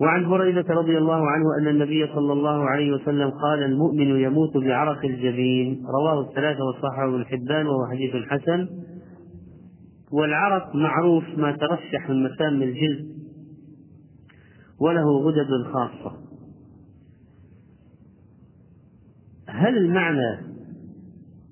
وعن 0.00 0.28
بريدة 0.28 0.74
رضي 0.74 0.98
الله 0.98 1.30
عنه 1.30 1.44
أن 1.60 1.68
النبي 1.68 2.06
صلى 2.14 2.32
الله 2.32 2.68
عليه 2.70 2.92
وسلم 2.92 3.30
قال 3.30 3.62
المؤمن 3.62 4.20
يموت 4.20 4.56
بعرق 4.56 5.04
الجبين. 5.04 5.86
رواه 5.86 6.28
الثلاثة 6.28 6.64
وصححه 6.64 7.08
ابن 7.08 7.24
حبان 7.24 7.66
وهو 7.66 7.86
حديث 7.90 8.12
حسن. 8.30 8.68
والعرق 10.12 10.74
معروف 10.74 11.24
ما 11.36 11.52
ترشح 11.52 12.10
من 12.10 12.22
مسام 12.22 12.62
الجلد 12.62 13.16
وله 14.80 15.18
غدد 15.18 15.72
خاصة. 15.72 16.16
هل 19.48 19.76
المعنى 19.76 20.38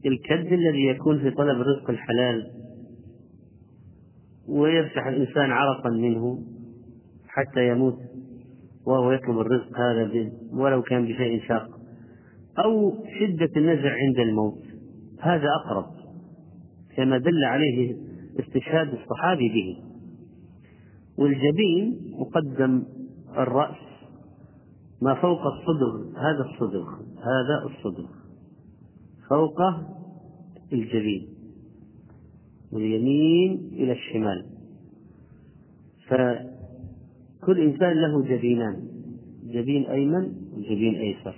الكد 0.06 0.52
الذي 0.52 0.86
يكون 0.86 1.18
في 1.18 1.30
طلب 1.30 1.60
الرزق 1.60 1.90
الحلال 1.90 2.50
ويرشح 4.48 5.06
الإنسان 5.06 5.50
عرقا 5.50 5.90
منه 5.90 6.38
حتى 7.28 7.68
يموت؟ 7.68 7.98
وهو 8.86 9.12
يطلب 9.12 9.38
الرزق 9.38 9.78
هذا 9.78 10.30
ولو 10.52 10.82
كان 10.82 11.04
بشيء 11.04 11.42
شاق 11.48 11.68
أو 12.64 12.92
شدة 13.20 13.50
النزع 13.56 13.92
عند 13.92 14.18
الموت. 14.18 14.62
هذا 15.20 15.48
أقرب. 15.64 15.86
كما 16.96 17.18
دل 17.18 17.44
عليه 17.44 17.96
استشهاد 18.40 18.88
الصحابي 18.88 19.48
به. 19.48 19.82
والجبين 21.18 22.14
مقدم 22.18 22.82
الرأس. 23.38 23.76
ما 25.02 25.14
فوق 25.14 25.40
الصدغ. 25.46 26.18
هذا 26.18 26.50
الصدغ. 26.50 26.88
هذا 27.18 27.74
الصدغ. 27.74 28.06
فوقه 29.30 29.88
الجبين. 30.72 31.28
واليمين 32.72 33.70
إلى 33.72 33.92
الشمال. 33.92 34.46
فكل 37.44 37.60
إنسان 37.60 37.92
له 37.92 38.22
جبينان. 38.22 38.76
جبين 39.44 39.86
أيمن 39.86 40.32
وجبين 40.52 40.94
أيسر. 40.94 41.34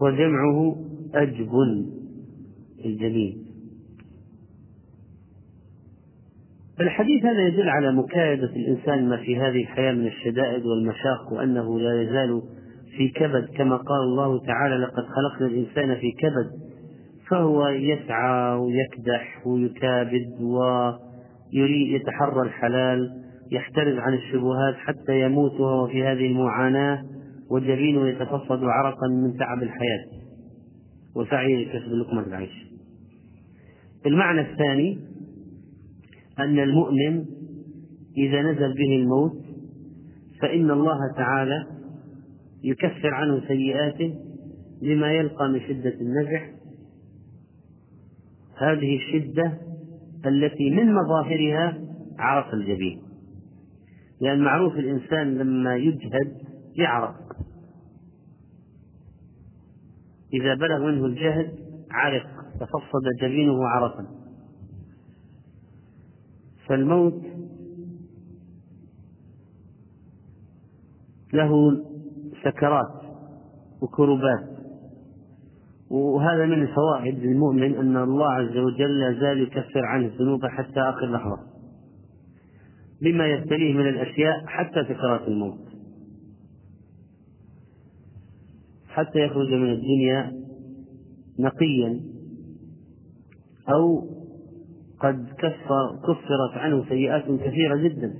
وجمعه 0.00 0.76
أجب 1.14 1.50
الجبين 2.84 3.44
الحديث 6.80 7.24
هذا 7.24 7.46
يدل 7.48 7.68
على 7.68 7.92
مكايدة 7.92 8.44
الإنسان 8.56 9.08
ما 9.08 9.16
في 9.16 9.36
هذه 9.36 9.62
الحياة 9.62 9.92
من 9.92 10.06
الشدائد 10.06 10.66
والمشاق 10.66 11.32
وأنه 11.32 11.80
لا 11.80 12.02
يزال 12.02 12.42
في 12.96 13.08
كبد. 13.08 13.48
كما 13.56 13.76
قال 13.76 14.02
الله 14.02 14.38
تعالى 14.38 14.76
لقد 14.76 15.04
خلقنا 15.04 15.46
الإنسان 15.46 15.94
في 15.94 16.12
كبد. 16.12 16.50
فهو 17.30 17.68
يسعى 17.68 18.58
ويكدح 18.58 19.46
ويكابد 19.46 20.40
ويريد 21.54 22.00
يتحرى 22.00 22.42
الحلال 22.42 23.24
يحترز 23.52 23.98
عن 23.98 24.14
الشبهات 24.14 24.74
حتى 24.74 25.20
يموت 25.20 25.60
وهو 25.60 25.86
في 25.86 26.02
هذه 26.02 26.26
المعاناة 26.26 27.04
وجبينه 27.50 28.08
يتفصد 28.08 28.64
عرقا 28.64 29.08
من 29.08 29.36
تعب 29.36 29.62
الحياة. 29.62 30.04
وسعيه 31.16 31.64
لكسب 31.64 31.92
لقمة 31.92 32.26
العيش. 32.26 32.66
المعنى 34.06 34.40
الثاني 34.40 34.98
أن 36.38 36.58
المؤمن 36.58 37.24
إذا 38.16 38.42
نزل 38.42 38.74
به 38.74 38.96
الموت 38.96 39.44
فإن 40.40 40.70
الله 40.70 40.98
تعالى 41.16 41.66
يكفر 42.64 43.14
عنه 43.14 43.40
سيئاته 43.48 44.14
لما 44.82 45.12
يلقى 45.12 45.48
من 45.48 45.60
شدة 45.60 45.94
النزع. 46.00 46.46
هذه 48.58 48.96
الشدة 48.96 49.58
التي 50.26 50.70
من 50.70 50.94
مظاهرها 50.94 51.78
عرق 52.18 52.54
الجبين. 52.54 53.02
لأن 54.20 54.44
معروف 54.44 54.72
الإنسان 54.72 55.34
لما 55.34 55.76
يجهد 55.76 56.38
يعرق 56.76 57.16
إذا 60.32 60.54
بلغ 60.54 60.86
منه 60.86 61.06
الجهد 61.06 61.58
عرق 61.90 62.26
تفصد 62.60 63.04
جبينه 63.22 63.68
عرقا 63.68 64.06
فالموت 66.66 67.22
له 71.32 71.82
سكرات 72.44 73.02
وكربات. 73.82 74.53
وهذا 75.90 76.46
من 76.46 76.62
الفوائد 76.62 77.18
للمؤمن 77.18 77.74
أن 77.74 77.96
الله 77.96 78.32
عز 78.32 78.56
وجل 78.56 79.00
لا 79.00 79.20
زال 79.20 79.42
يكفر 79.42 79.84
عنه 79.84 80.06
الذنوب 80.06 80.46
حتى 80.46 80.80
آخر 80.80 81.12
لحظة. 81.12 81.38
بما 83.02 83.26
يبتليه 83.26 83.74
من 83.74 83.88
الأشياء 83.88 84.46
حتى 84.46 84.84
سكرات 84.84 85.28
الموت. 85.28 85.68
حتى 88.88 89.18
يخرج 89.18 89.48
من 89.48 89.72
الدنيا 89.72 90.32
نقيا 91.38 92.00
أو 93.68 94.08
قد 95.00 95.28
كفر 95.38 96.00
كفرت 96.02 96.54
عنه 96.56 96.84
سيئات 96.88 97.24
كثيرة 97.24 97.76
جدا. 97.76 98.14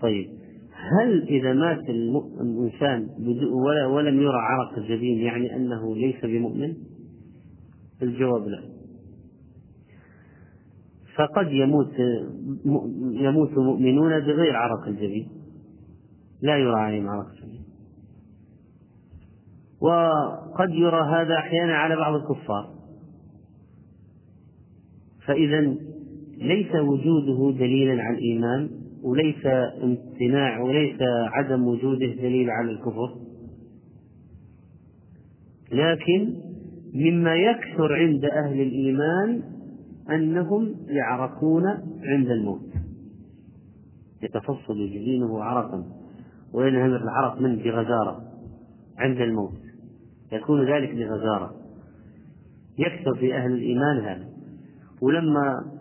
طيب. 0.00 0.41
هل 1.00 1.22
إذا 1.28 1.52
مات 1.52 1.88
الإنسان 1.88 3.08
ولم 3.90 4.22
يرى 4.22 4.38
عرق 4.38 4.78
الجبين 4.78 5.18
يعني 5.18 5.56
أنه 5.56 5.96
ليس 5.96 6.24
بمؤمن؟ 6.24 6.74
الجواب 8.02 8.48
لا. 8.48 8.62
فقد 11.16 11.52
يموت 11.52 11.92
يموت 13.12 13.58
مؤمنون 13.58 14.20
بغير 14.20 14.56
عرق 14.56 14.88
الجبين. 14.88 15.28
لا 16.42 16.56
يرى 16.56 16.80
عليهم 16.80 17.08
عرق 17.08 17.28
الجبين. 17.28 17.62
وقد 19.80 20.70
يرى 20.70 21.00
هذا 21.02 21.34
أحيانا 21.34 21.74
على 21.74 21.96
بعض 21.96 22.14
الكفار. 22.14 22.74
فإذا 25.26 25.60
ليس 26.36 26.74
وجوده 26.74 27.58
دليلا 27.58 28.02
على 28.02 28.18
الإيمان 28.18 28.81
وليس 29.02 29.46
امتناع 29.82 30.60
وليس 30.60 30.98
عدم 31.32 31.66
وجوده 31.66 32.06
دليل 32.06 32.50
على 32.50 32.70
الكفر. 32.70 33.16
لكن 35.72 36.34
مما 36.94 37.34
يكثر 37.34 37.92
عند 37.92 38.24
أهل 38.24 38.60
الإيمان 38.60 39.42
أنهم 40.10 40.76
يعرقون 40.86 41.62
عند 42.02 42.30
الموت. 42.30 42.72
يتفصل 44.22 44.88
جبينه 44.88 45.42
عرقا 45.42 45.84
وينهمر 46.52 46.96
العرق 46.96 47.40
منه 47.40 47.62
بغزارة 47.64 48.22
عند 48.98 49.20
الموت. 49.20 49.60
يكون 50.32 50.72
ذلك 50.72 50.94
بغزارة. 50.94 51.54
يكثر 52.78 53.14
في 53.14 53.34
أهل 53.34 53.52
الإيمان 53.52 54.00
هذا. 54.00 54.28
ولما 55.02 55.72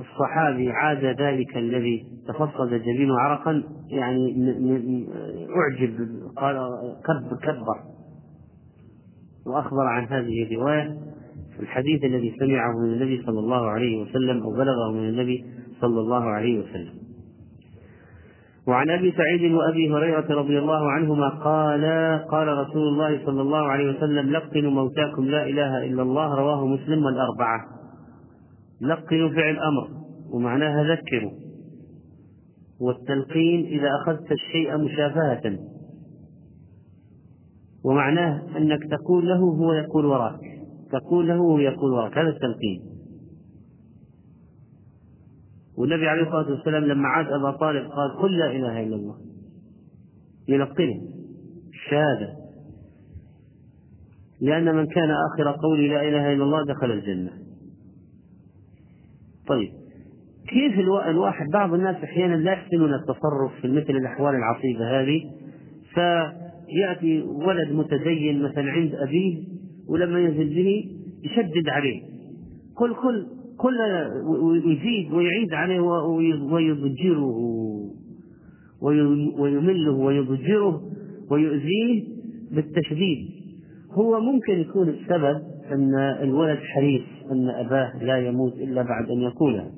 الصحابي 0.00 0.70
عاد 0.70 1.04
ذلك 1.04 1.56
الذي 1.56 2.06
تفصد 2.28 2.74
جبينه 2.74 3.18
عرقا 3.18 3.62
يعني 3.90 4.34
أعجب 5.56 5.94
قال 6.36 6.56
كبر 7.06 7.36
كبر. 7.42 7.76
وأخبر 9.46 9.86
عن 9.86 10.04
هذه 10.04 10.42
الرواية 10.42 10.96
في 11.56 11.60
الحديث 11.62 12.04
الذي 12.04 12.36
سمعه 12.40 12.72
من 12.84 12.92
النبي 12.92 13.22
صلى 13.26 13.38
الله 13.38 13.66
عليه 13.66 14.02
وسلم 14.02 14.42
أو 14.42 14.50
بلغه 14.50 14.92
من 14.92 15.08
النبي 15.08 15.44
صلى 15.80 16.00
الله 16.00 16.24
عليه 16.24 16.60
وسلم. 16.60 17.00
وعن 18.66 18.90
أبي 18.90 19.12
سعيد 19.12 19.52
وأبي 19.52 19.92
هريرة 19.92 20.26
رضي 20.30 20.58
الله 20.58 20.90
عنهما 20.90 21.28
قال 21.28 21.84
قال 22.30 22.48
رسول 22.48 22.88
الله 22.88 23.26
صلى 23.26 23.42
الله 23.42 23.66
عليه 23.66 23.96
وسلم 23.96 24.30
لقنوا 24.30 24.70
موتاكم 24.70 25.24
لا 25.24 25.46
إله 25.46 25.86
إلا 25.86 26.02
الله 26.02 26.34
رواه 26.34 26.66
مسلم 26.66 27.04
والأربعة. 27.04 27.79
لقنوا 28.80 29.28
فعل 29.28 29.58
أمر 29.58 29.90
ومعناها 30.30 30.94
ذكروا. 30.94 31.32
والتلقين 32.80 33.66
إذا 33.66 33.88
أخذت 34.02 34.32
الشيء 34.32 34.76
مشافهه 34.76 35.58
ومعناه 37.84 38.56
أنك 38.56 38.80
تقول 38.90 39.28
له 39.28 39.38
هو 39.38 39.72
يقول 39.72 40.06
وراك 40.06 40.40
تقول 40.92 41.28
له 41.28 41.40
وهو 41.40 41.58
يقول 41.58 41.92
وراك. 41.92 42.18
هذا 42.18 42.28
التلقين. 42.28 42.82
والنبي 45.78 46.08
عليه 46.08 46.22
الصلاة 46.22 46.50
والسلام 46.50 46.84
لما 46.84 47.08
عاد 47.08 47.26
أبا 47.26 47.50
طالب 47.50 47.90
قال 47.90 48.16
قل 48.22 48.38
لا 48.38 48.50
إله 48.50 48.82
إلا 48.82 48.96
الله. 48.96 49.16
يلقنه. 50.48 51.00
الشهادة 51.68 52.36
لأن 54.40 54.74
من 54.74 54.86
كان 54.86 55.10
آخر 55.10 55.56
قولي 55.62 55.88
لا 55.88 56.02
إله 56.08 56.32
إلا 56.32 56.44
الله 56.44 56.64
دخل 56.64 56.90
الجنة. 56.90 57.39
طيب 59.50 59.68
كيف 60.48 60.78
الواحد 61.08 61.46
بعض 61.52 61.74
الناس 61.74 61.96
أحيانا 61.96 62.34
لا 62.34 62.52
يحسنون 62.52 62.94
التصرف 62.94 63.52
في 63.62 63.68
مثل 63.68 63.90
الأحوال 63.90 64.34
العصيبة 64.34 65.00
هذه؟ 65.00 65.22
فيأتي 65.94 67.22
ولد 67.22 67.72
متدين 67.72 68.42
مثلا 68.42 68.70
عند 68.70 68.94
أبيه 68.94 69.38
ولما 69.88 70.20
ينزل 70.20 70.54
به 70.54 70.84
يشدد 71.24 71.68
عليه. 71.68 72.02
كل 72.74 72.94
كل 72.94 73.26
كل 73.58 73.76
ويزيد 74.42 75.12
ويعيد 75.12 75.52
عليه 75.52 75.80
ويضجره 76.52 77.36
ويمله 79.38 79.92
ويضجره 79.92 80.82
ويؤذيه 81.30 82.04
بالتشديد. 82.50 83.28
هو 83.92 84.20
ممكن 84.20 84.52
يكون 84.52 84.88
السبب 84.88 85.42
أن 85.72 85.94
الولد 86.22 86.58
حريص. 86.58 87.19
أن 87.30 87.48
أباه 87.48 88.04
لا 88.04 88.18
يموت 88.18 88.52
إلا 88.52 88.82
بعد 88.82 89.10
أن 89.10 89.20
يقولها 89.20 89.70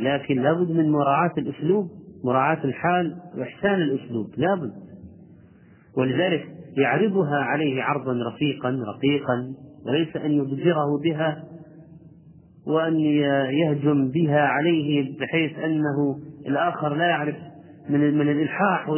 لكن 0.00 0.42
لابد 0.42 0.70
من 0.70 0.90
مراعاة 0.90 1.32
الأسلوب 1.38 1.88
مراعاة 2.24 2.64
الحال 2.64 3.16
وإحسان 3.38 3.74
الأسلوب 3.74 4.26
لابد. 4.36 4.72
ولذلك 5.96 6.48
يعرضها 6.76 7.36
عليه 7.36 7.82
عرضا 7.82 8.12
رفيقا 8.28 8.68
رقيقا 8.70 9.54
وليس 9.86 10.16
أن 10.16 10.32
يضجره 10.32 10.98
بها 11.04 11.44
وأن 12.66 13.00
يهجم 13.50 14.08
بها 14.08 14.40
عليه 14.40 15.18
بحيث 15.18 15.58
أنه 15.58 16.18
الآخر 16.46 16.94
لا 16.94 17.04
يعرف 17.04 17.36
من 17.88 18.18
من 18.18 18.28
الإلحاح 18.28 18.88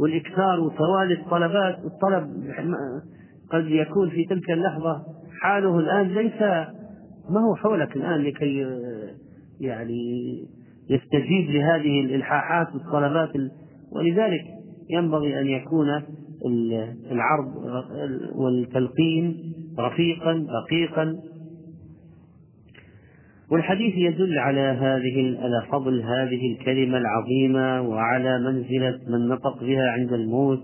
والإكثار 0.00 0.60
وتوالي 0.60 1.14
الطلبات 1.14 1.78
الطلب 1.84 2.30
قد 3.50 3.66
يكون 3.66 4.10
في 4.10 4.24
تلك 4.24 4.50
اللحظة 4.50 5.02
حاله 5.42 5.78
الآن 5.78 6.08
ليس 6.08 6.40
ما 7.30 7.40
هو 7.40 7.54
حولك 7.54 7.96
الآن 7.96 8.22
لكي 8.22 8.66
يعني 9.60 10.32
يستجيب 10.90 11.50
لهذه 11.50 12.00
الإلحاحات 12.00 12.74
والطلبات 12.74 13.30
ولذلك 13.92 14.40
ينبغي 14.90 15.40
أن 15.40 15.46
يكون 15.46 16.02
العرض 17.12 17.54
والتلقين 18.34 19.52
رفيقا 19.78 20.46
رقيقا 20.62 21.16
والحديث 23.50 23.94
يدل 23.96 24.38
على 24.38 24.60
هذه 24.60 25.38
على 25.42 25.62
فضل 25.72 26.02
هذه 26.02 26.52
الكلمة 26.52 26.98
العظيمة 26.98 27.88
وعلى 27.88 28.38
منزلة 28.38 28.98
من 29.08 29.28
نطق 29.28 29.64
بها 29.64 29.90
عند 29.90 30.12
الموت 30.12 30.62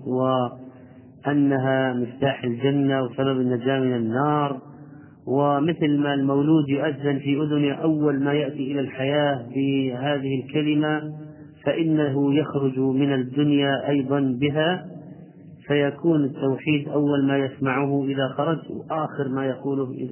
وأنها 1.26 1.92
مفتاح 1.92 2.44
الجنة 2.44 3.02
وسبب 3.02 3.40
النجاة 3.40 3.80
من 3.80 3.96
النار 3.96 4.60
ومثل 5.26 5.98
ما 5.98 6.14
المولود 6.14 6.68
يؤذن 6.68 7.18
في 7.18 7.42
أذنه 7.42 7.72
أول 7.72 8.24
ما 8.24 8.32
يأتي 8.32 8.72
إلى 8.72 8.80
الحياة 8.80 9.46
بهذه 9.54 10.44
الكلمة 10.44 11.14
فإنه 11.64 12.34
يخرج 12.34 12.78
من 12.78 13.12
الدنيا 13.12 13.88
أيضا 13.88 14.20
بها 14.20 14.86
فيكون 15.66 16.24
التوحيد 16.24 16.88
أول 16.88 17.26
ما 17.26 17.38
يسمعه 17.38 18.04
إذا 18.04 18.28
خرج 18.28 18.58
وآخر 18.70 19.28
ما 19.28 19.46
يقوله 19.46 20.10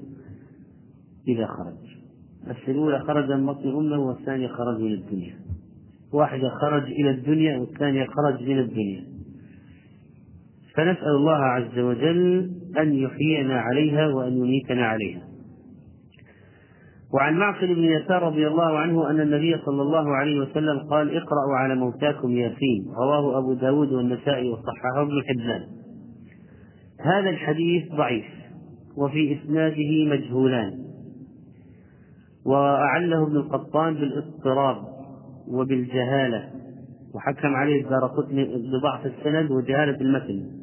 إذا 1.29 1.47
خرج. 1.47 1.93
بس 2.49 2.57
الأولى 2.69 2.99
خرج 2.99 3.33
من 3.33 3.47
بطن 3.47 3.69
أمه 3.69 3.99
والثانية 3.99 4.49
خرج 4.49 4.81
من 4.81 4.93
الدنيا. 4.93 5.35
واحدة 6.13 6.49
خرج 6.49 6.83
إلى 6.83 7.11
الدنيا 7.11 7.59
والثانية 7.59 8.07
خرج 8.07 8.49
من 8.49 8.59
الدنيا. 8.59 9.12
فنسأل 10.77 11.17
الله 11.17 11.37
عز 11.37 11.79
وجل 11.79 12.51
أن 12.79 12.95
يحيينا 12.95 13.61
عليها 13.61 14.07
وأن 14.07 14.33
يميتنا 14.33 14.87
عليها. 14.87 15.23
وعن 17.15 17.39
معقل 17.39 17.75
بن 17.75 17.85
يسار 17.85 18.23
رضي 18.23 18.47
الله 18.47 18.79
عنه 18.79 19.11
أن 19.11 19.21
النبي 19.21 19.57
صلى 19.67 19.83
الله 19.83 20.17
عليه 20.17 20.41
وسلم 20.41 20.79
قال 20.91 21.17
اقرأوا 21.17 21.57
على 21.57 21.75
موتاكم 21.75 22.31
ياسين 22.31 22.87
رواه 22.97 23.39
أبو 23.39 23.55
داود 23.55 23.93
والنسائي 23.93 24.49
وصححه 24.51 25.03
ابن 25.03 25.23
حبان. 25.29 25.63
هذا 27.01 27.31
الحديث 27.31 27.93
ضعيف 27.93 28.25
وفي 28.97 29.39
إسناده 29.39 30.05
مجهولان. 30.07 30.73
وأعله 32.47 33.27
ابن 33.27 33.37
القطان 33.37 33.95
بالاضطراب 33.95 34.77
وبالجهالة 35.49 36.51
وحكم 37.15 37.57
عليه 37.57 37.85
الدار 37.85 38.11
بضعف 38.79 39.07
السند 39.07 39.51
وجهالة 39.51 40.01
المتن. 40.01 40.62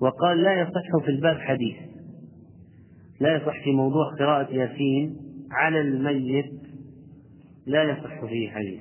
وقال 0.00 0.42
لا 0.42 0.60
يصح 0.60 1.04
في 1.04 1.10
الباب 1.10 1.38
حديث. 1.38 1.76
لا 3.20 3.36
يصح 3.36 3.64
في 3.64 3.72
موضوع 3.72 4.14
قراءة 4.18 4.54
ياسين 4.54 5.16
على 5.50 5.80
الميت. 5.80 6.52
لا 7.66 7.82
يصح 7.82 8.24
فيه 8.24 8.50
حديث. 8.50 8.80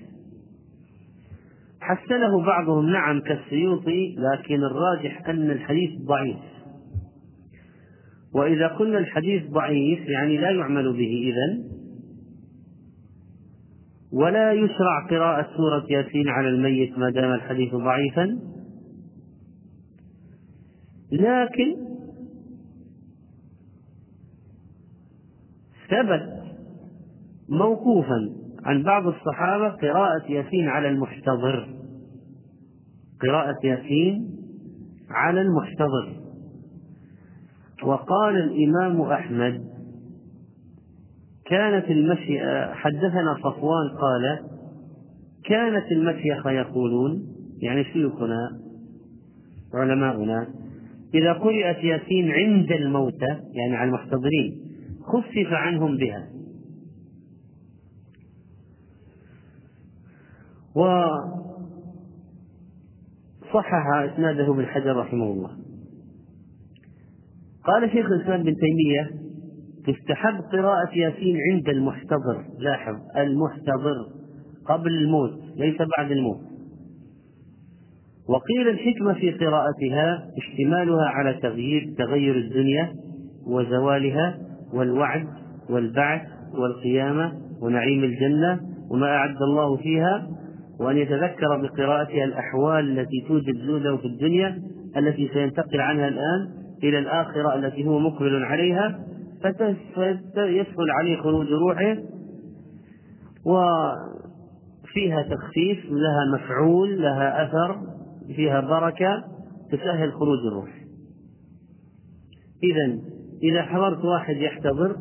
حسنه 1.82 2.46
بعضهم 2.46 2.90
نعم 2.90 3.22
كالسيوطي 3.22 4.16
لكن 4.18 4.64
الراجح 4.64 5.30
أن 5.30 5.52
الحديث 5.52 5.90
ضعيف. 6.02 6.38
وإذا 8.34 8.68
قلنا 8.68 8.98
الحديث 8.98 9.44
ضعيف 9.52 10.00
يعني 10.00 10.38
لا 10.38 10.50
يعمل 10.50 10.94
به 10.94 11.34
إذن. 11.34 11.64
ولا 14.14 14.54
يشرع 14.54 15.08
قراءة 15.10 15.48
سورة 15.58 15.86
ياسين 15.90 16.30
على 16.30 16.50
الميت 16.50 16.98
ما 16.98 17.10
دام 17.10 17.34
الحديث 17.34 17.76
ضعيفا. 17.76 18.40
لكن 21.12 21.76
ثبت 25.90 26.40
موقوفا 27.50 28.30
عن 28.64 28.84
بعض 28.84 29.08
الصحابة 29.08 29.70
قراءة 29.70 30.32
ياسين 30.32 30.68
على 30.68 30.90
المحتضر. 30.90 31.70
قراءة 33.22 33.66
ياسين 33.66 34.36
على 35.10 35.42
المحتضر. 35.42 36.20
وقال 37.84 38.36
الإمام 38.36 39.02
أحمد 39.02 39.70
كانت 41.46 41.86
المشيئة 41.86 42.74
حدثنا 42.74 43.36
صفوان 43.44 43.90
قال 43.90 44.46
كانت 45.46 45.92
المشيخة 45.92 46.52
يقولون 46.52 47.24
يعني 47.62 47.84
شيوخنا 47.84 48.60
علماؤنا 49.74 50.48
إذا 51.14 51.34
قرأت 51.34 51.84
ياسين 51.84 52.32
عند 52.32 52.72
الموتى 52.72 53.40
يعني 53.54 53.76
على 53.76 53.88
المحتضرين 53.88 54.62
خفف 55.02 55.54
عنهم 55.54 55.98
بها. 55.98 56.30
وصحح 63.46 63.86
إسناده 64.14 64.54
ابن 64.54 64.66
حجر 64.66 64.96
رحمه 64.96 65.32
الله. 65.32 65.52
قال 67.64 67.92
شيخ 67.92 68.06
الإسلام 68.06 68.44
بن 68.44 68.56
تيمية 68.56 69.12
تستحب 69.88 70.42
قراءة 70.52 70.90
ياسين 70.96 71.38
عند 71.52 71.70
المحتضر. 71.70 72.46
لاحظ 72.60 72.96
المحتضر 73.18 73.96
قبل 74.66 74.92
الموت 74.92 75.40
ليس 75.56 75.78
بعد 75.98 76.12
الموت. 76.12 76.49
وقيل 78.30 78.70
الحكمة 78.70 79.14
في 79.14 79.32
قراءتها 79.32 80.26
اشتمالها 80.38 81.06
على 81.06 81.34
تغيير 81.34 81.94
تغير 81.98 82.36
الدنيا 82.36 82.94
وزوالها 83.48 84.38
والوعد 84.74 85.28
والبعث 85.70 86.22
والقيامة 86.54 87.34
ونعيم 87.62 88.04
الجنة 88.04 88.60
وما 88.92 89.08
أعد 89.08 89.42
الله 89.42 89.76
فيها 89.78 90.28
وأن 90.80 90.98
يتذكر 90.98 91.62
بقراءتها 91.62 92.24
الأحوال 92.24 93.00
التي 93.00 93.26
توجد 93.28 93.56
له 93.56 93.98
في 93.98 94.06
الدنيا 94.06 94.62
التي 94.98 95.30
سينتقل 95.34 95.82
عنها 95.82 96.08
الآن 96.08 96.50
إلى 96.84 97.00
الآخرة 97.00 97.56
التي 97.56 97.86
هو 97.86 98.00
مقبل 98.00 98.44
عليها 98.44 99.00
فيسهل 99.42 100.92
عليه 101.00 101.18
خروج 101.18 101.48
روحه 101.48 101.96
وفيها 103.46 105.22
تخفيف 105.22 105.86
لها 105.86 106.26
مفعول 106.36 107.02
لها 107.02 107.44
أثر 107.44 107.89
فيها 108.36 108.62
بركة 108.62 109.24
تسهل 109.72 110.14
خروج 110.14 110.40
الروح. 110.48 110.70
إذا 112.64 113.00
إذا 113.44 113.62
حضرت 113.62 114.06
واحد 114.06 114.36
يحتضر 114.36 114.96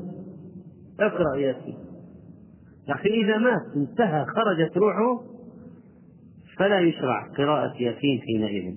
اقرأ 1.00 1.36
ياسين 1.36 1.76
لكن 2.88 3.10
إذا 3.10 3.38
مات 3.38 3.76
انتهى 3.76 4.24
خرجت 4.24 4.76
روحه 4.76 5.22
فلا 6.56 6.80
يشرع 6.80 7.32
قراءة 7.38 7.82
ياسين 7.82 8.20
حينئذ. 8.20 8.74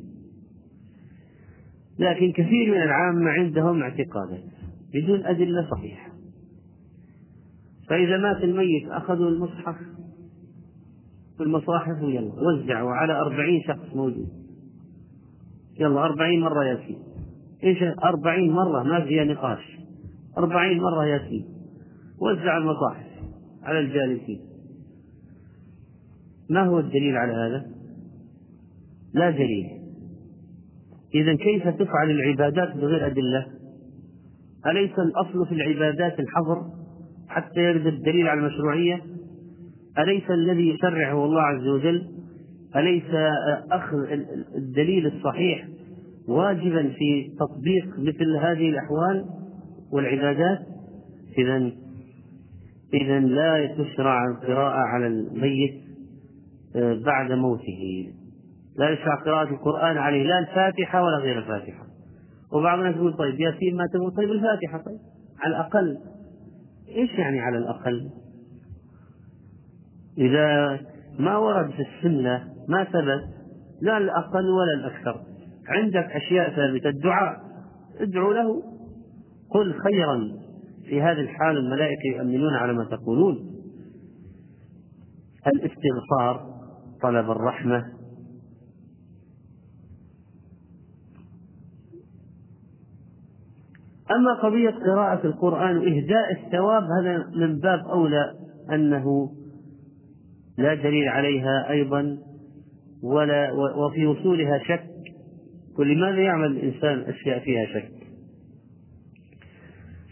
لكن 2.00 2.31
كثير 2.31 2.72
من 2.72 2.81
العامة 2.81 3.29
عندهم 3.29 3.81
اعتقادات 3.81 4.43
بدون 4.93 5.25
أدلة 5.25 5.70
صحيحة. 5.72 6.12
فإذا 7.89 8.17
مات 8.17 8.43
الميت 8.43 8.89
أخذوا 8.89 9.29
المصحف. 9.29 9.75
في 11.38 11.43
المصاحف 11.43 12.03
ويلا 12.03 12.31
وزعوا 12.34 12.91
على 12.91 13.13
أربعين 13.13 13.62
شخص 13.67 13.96
موجود. 13.96 14.40
يلا 15.82 16.06
أربعين 16.06 16.40
مرة 16.42 16.64
ياسين. 16.64 17.00
إيش؟ 17.64 17.78
أربعين 18.04 18.52
مرة 18.52 18.84
ما 18.84 19.06
فيها 19.06 19.24
نقاش. 19.24 19.80
أربعين 20.38 20.82
مرة 20.82 21.06
ياسين. 21.06 21.46
وزع 22.20 22.58
المصاحف 22.58 23.06
على 23.64 23.80
الجالسين. 23.80 24.42
ما 26.50 26.64
هو 26.64 26.80
الدليل 26.80 27.18
على 27.18 27.34
هذا؟ 27.34 27.66
لا 29.14 29.30
دليل. 29.30 29.68
إذا 31.16 31.36
كيف 31.36 31.68
تفعل 31.68 32.12
العبادات 32.12 32.78
بغير 32.78 33.08
أدلة؟ 33.08 33.48
أليس 34.68 34.92
الأصل 34.92 35.48
في 35.48 35.56
العبادات 35.56 36.20
الحظر 36.20 36.64
حتى 37.28 37.60
يرد 37.60 37.88
الدليل 37.88 38.28
على 38.28 38.40
المشروعية؟ 38.40 39.02
أليس 40.00 40.32
الذي 40.32 40.70
يشرعه 40.70 41.26
الله 41.26 41.42
عز 41.42 41.68
وجل 41.68 42.21
أليس 42.75 43.04
أخذ 43.72 43.98
الدليل 44.56 45.08
الصحيح 45.08 45.68
واجبا 46.28 46.90
في 46.90 47.32
تطبيق 47.40 48.00
مثل 48.00 48.36
هذه 48.36 48.70
الأحوال 48.70 49.25
والعبادات؟ 49.92 50.60
إذا 51.38 51.72
إذا 52.94 53.20
لا 53.20 53.75
تشرع 53.78 54.25
القراءة 54.25 54.80
على 54.80 55.08
الميت 55.08 55.82
آه، 56.75 57.00
بعد 57.06 57.32
موته. 57.32 58.13
لا 58.78 58.90
يشرع 58.90 59.16
قراءة 59.16 59.50
القرآن 59.50 59.98
عليه 59.98 60.24
لا 60.24 60.40
الفاتحة 60.40 61.04
ولا 61.04 61.18
غير 61.18 61.40
الفاتحة. 61.40 61.86
وبعض 62.51 62.80
الناس 62.80 62.96
يقول 62.96 63.13
طيب 63.13 63.40
ياسين 63.40 63.75
ما 63.75 63.86
تقول 63.94 64.12
طيب 64.12 64.32
الفاتحة 64.32 64.78
طيب 64.78 65.00
على 65.40 65.56
الأقل. 65.56 65.98
إيش 66.96 67.12
يعني 67.12 67.40
على 67.40 67.58
الأقل؟ 67.58 68.10
إذا 70.18 70.80
ما 71.20 71.38
ورد 71.38 71.70
في 71.72 71.82
السنة 71.82 72.48
ما 72.70 72.84
ثبت 72.84 73.41
لا 73.82 73.98
الأقل 73.98 74.50
ولا 74.50 74.74
الأكثر. 74.74 75.22
عندك 75.68 76.12
أشياء 76.12 76.56
ثابتة 76.56 76.89
الدعاء. 76.89 77.41
ادعو 78.00 78.32
له. 78.32 78.63
قل 79.50 79.74
خيرا. 79.74 80.41
في 80.86 81.01
هذه 81.01 81.20
الحال 81.20 81.58
الملائكة 81.58 82.08
يؤمنون 82.18 82.53
على 82.53 82.74
ما 82.74 82.86
تقولون. 82.86 83.38
الاستغفار 85.48 86.46
طلب 87.01 87.32
الرحمة. 87.32 87.86
أما 94.12 94.34
قضية 94.44 94.70
قراءة 94.70 95.27
القرآن 95.27 95.77
وإهداء 95.77 96.32
الثواب 96.32 96.84
هذا 96.84 97.18
من 97.36 97.60
باب 97.60 97.80
أولى 97.80 98.34
أنه 98.72 99.32
لا 100.58 100.74
دليل 100.75 101.08
عليها 101.08 101.70
أيضا. 101.70 102.18
ولا 103.03 103.51
وفي 103.51 104.05
وصولها 104.05 104.60
شك. 104.67 104.91
ولماذا 105.79 106.22
يعمل 106.22 106.46
الإنسان 106.46 107.00
أشياء 107.00 107.39
فيها 107.39 107.65
شك؟ 107.65 107.91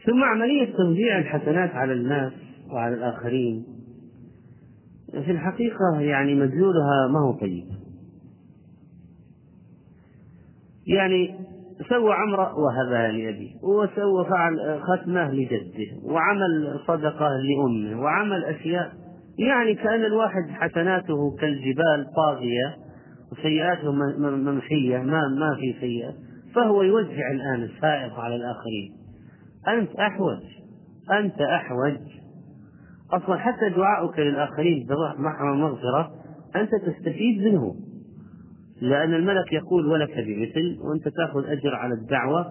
ثم 0.06 0.24
عملية 0.24 0.74
توزيع 0.78 1.20
الحسنات 1.20 1.70
على 1.76 1.94
الناس 1.94 2.34
وعلى 2.72 2.96
الآخرين 2.96 3.66
في 5.12 5.32
الحقيقة 5.32 6.00
يعني 6.00 6.36
مدلولها 6.36 7.08
ما 7.08 7.20
هو 7.20 7.32
طيب. 7.32 7.66
يعني 10.88 11.36
سوى 11.90 12.14
عمرة 12.14 12.54
وهبها 12.60 13.12
لأبيه 13.12 13.56
وسوى 13.64 14.26
فعل 14.30 14.82
ختمة 14.82 15.32
لجده 15.32 15.98
وعمل 16.04 16.80
صدقة 16.88 17.30
لأمه 17.30 18.02
وعمل 18.02 18.46
أشياء 18.46 18.94
يعني 19.40 19.76
كأن 19.76 20.06
الواحد 20.06 20.50
حسناته 20.50 21.36
كالجبال 21.40 22.08
طاغية 22.16 22.76
وسيئاته 23.32 23.92
ممحية 24.20 24.98
ما 24.98 25.22
ما 25.28 25.56
في 25.56 25.80
سيئة 25.80 26.14
فهو 26.56 26.84
يوزع 26.84 27.32
الآن 27.32 27.64
الفائض 27.64 28.14
على 28.14 28.36
الآخرين. 28.36 28.92
أنت 29.68 30.00
أحوج 30.00 30.40
أنت 31.12 31.42
أحوج. 31.42 31.98
أصلا 33.14 33.38
حتى 33.38 33.70
دعاؤك 33.70 34.20
للآخرين 34.20 34.88
برحمة 34.88 35.52
ومغفرة 35.52 36.12
أنت 36.56 36.70
تستفيد 36.76 37.44
منه. 37.44 37.76
لأن 38.82 39.14
الملك 39.14 39.54
يقول 39.54 39.88
ولك 39.88 40.14
بمثل 40.18 40.80
وأنت 40.82 41.08
تأخذ 41.08 41.46
أجر 41.46 41.76
على 41.76 41.94
الدعوة 41.94 42.46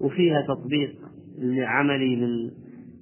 وفيها 0.00 0.42
تطبيق 0.42 0.94
لعملي 1.38 2.16
لل 2.16 2.50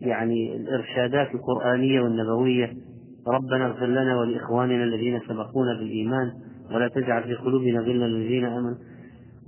يعني 0.00 0.56
الإرشادات 0.56 1.34
القرآنية 1.34 2.00
والنبوية. 2.00 2.87
ربنا 3.34 3.66
اغفر 3.66 3.86
لنا 3.86 4.16
ولإخواننا 4.18 4.84
الذين 4.84 5.20
سبقونا 5.20 5.78
بالإيمان 5.78 6.32
ولا 6.74 6.88
تجعل 6.88 7.22
في 7.22 7.34
قلوبنا 7.34 7.80
غلا 7.80 8.04
للذين 8.04 8.44
آمنوا. 8.44 8.76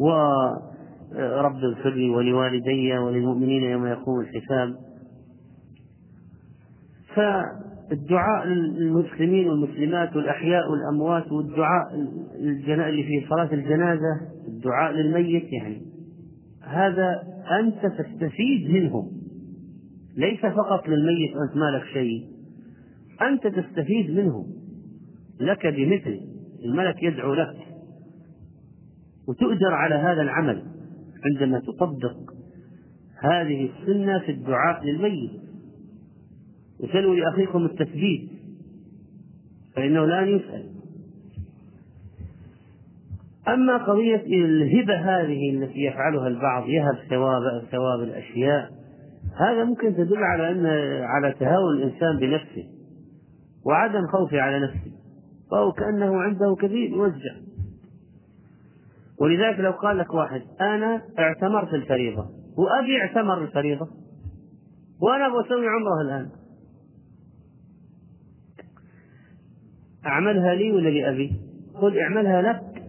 ورب 0.00 1.56
اغفر 1.64 1.90
لي 1.90 2.10
ولوالدي 2.10 2.98
وللمؤمنين 2.98 3.62
يوم 3.62 3.86
يقوم 3.86 4.20
الحساب. 4.20 4.74
فالدعاء 7.14 8.46
للمسلمين 8.46 9.48
والمسلمات 9.48 10.16
والأحياء 10.16 10.70
والأموات 10.70 11.32
والدعاء 11.32 11.94
اللي 12.88 13.02
في 13.02 13.26
صلاة 13.28 13.52
الجنازة 13.52 14.20
الدعاء 14.48 14.92
للميت 14.92 15.52
يعني 15.52 15.82
هذا 16.62 17.22
أنت 17.60 17.86
تستفيد 17.86 18.70
منه 18.70 19.10
ليس 20.16 20.40
فقط 20.40 20.88
للميت 20.88 21.30
أنت 21.48 21.56
مالك 21.56 21.84
شيء. 21.92 22.39
أنت 23.22 23.46
تستفيد 23.46 24.10
منه. 24.10 24.46
لك 25.40 25.66
بمثل 25.66 26.20
الملك 26.64 27.02
يدعو 27.02 27.34
لك. 27.34 27.56
وتؤجر 29.28 29.72
على 29.72 29.94
هذا 29.94 30.22
العمل 30.22 30.62
عندما 31.24 31.60
تطبق 31.60 32.16
هذه 33.22 33.70
السنة 33.70 34.18
في 34.18 34.32
الدعاء 34.32 34.84
للميت. 34.84 35.30
وسلوا 36.80 37.14
لأخيكم 37.14 37.64
التثبيت 37.64 38.30
فإنه 39.76 40.04
الآن 40.04 40.28
يسأل. 40.28 40.70
أما 43.48 43.76
قضية 43.76 44.22
الهبة 44.44 44.94
هذه 44.94 45.50
التي 45.50 45.80
يفعلها 45.80 46.28
البعض 46.28 46.68
يهب 46.68 46.98
ثواب 47.10 47.64
ثواب 47.70 48.02
الأشياء 48.02 48.70
هذا 49.36 49.64
ممكن 49.64 49.94
تدل 49.94 50.16
على 50.16 50.50
أن 50.50 50.66
على 51.02 51.34
تهاون 51.40 51.76
الإنسان 51.76 52.16
بنفسه. 52.16 52.79
وعدم 53.66 54.06
خوفه 54.06 54.40
على 54.40 54.60
نفسه 54.60 54.92
فهو 55.50 55.72
كأنه 55.72 56.22
عنده 56.22 56.56
كثير 56.60 56.90
يوزع. 56.90 57.34
ولذلك 59.20 59.60
لو 59.60 59.70
قال 59.70 59.98
لك 59.98 60.14
واحد 60.14 60.42
أنا 60.60 61.02
اعتمرت 61.18 61.74
الفريضة 61.74 62.26
وأبي 62.58 63.00
اعتمر 63.00 63.42
الفريضة 63.42 63.88
وأنا 65.02 65.26
أبغى 65.26 65.46
أسوي 65.46 65.68
عمرة 65.68 66.00
الآن. 66.00 66.30
أعملها 70.06 70.54
لي 70.54 70.72
ولا 70.72 70.88
لأبي؟ 70.88 71.40
قل 71.74 71.98
اعملها 71.98 72.42
لك. 72.42 72.82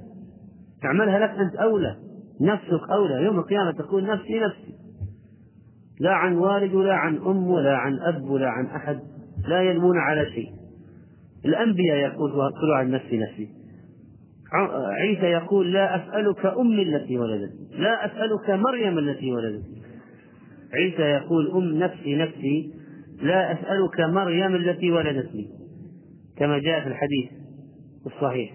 اعملها 0.85 1.19
لك 1.19 1.29
أنت 1.29 1.55
أولى 1.55 1.95
نفسك 2.41 2.89
أولى. 2.91 3.23
يوم 3.25 3.39
القيامة 3.39 3.71
تقول 3.71 4.05
نفسي 4.05 4.39
نفسي. 4.39 4.75
لا 5.99 6.11
عن 6.11 6.35
والد 6.35 6.73
ولا 6.73 6.93
عن 6.93 7.17
أم 7.17 7.47
ولا 7.47 7.77
عن 7.77 7.99
أب 7.99 8.23
ولا 8.23 8.49
عن 8.49 8.65
أحد. 8.65 8.99
لا 9.47 9.61
يلمون 9.61 9.97
على 9.97 10.25
شيء. 10.25 10.60
الأنبياء 11.45 11.97
يقول 11.97 12.31
كل 12.31 12.71
عن 12.75 12.91
نفسي. 12.91 13.17
نفسي 13.17 13.49
عيسى 15.01 15.25
يقول 15.25 15.73
لا 15.73 15.95
أسألك 15.95 16.45
أمي 16.45 16.81
التي 16.81 17.17
ولدت. 17.17 17.51
لا 17.77 18.05
أسألك 18.05 18.49
مريم 18.49 18.97
التي 18.97 19.31
ولدت. 19.31 19.65
عيسى 20.73 21.01
يقول 21.01 21.51
أم 21.51 21.79
نفسي 21.79 22.15
نفسي. 22.15 22.73
لا 23.21 23.51
أسألك 23.51 23.99
مريم 23.99 24.55
التي 24.55 24.91
ولدتني 24.91 25.47
كما 26.37 26.59
جاء 26.59 26.81
في 26.81 26.87
الحديث 26.87 27.31
الصحيح. 28.05 28.51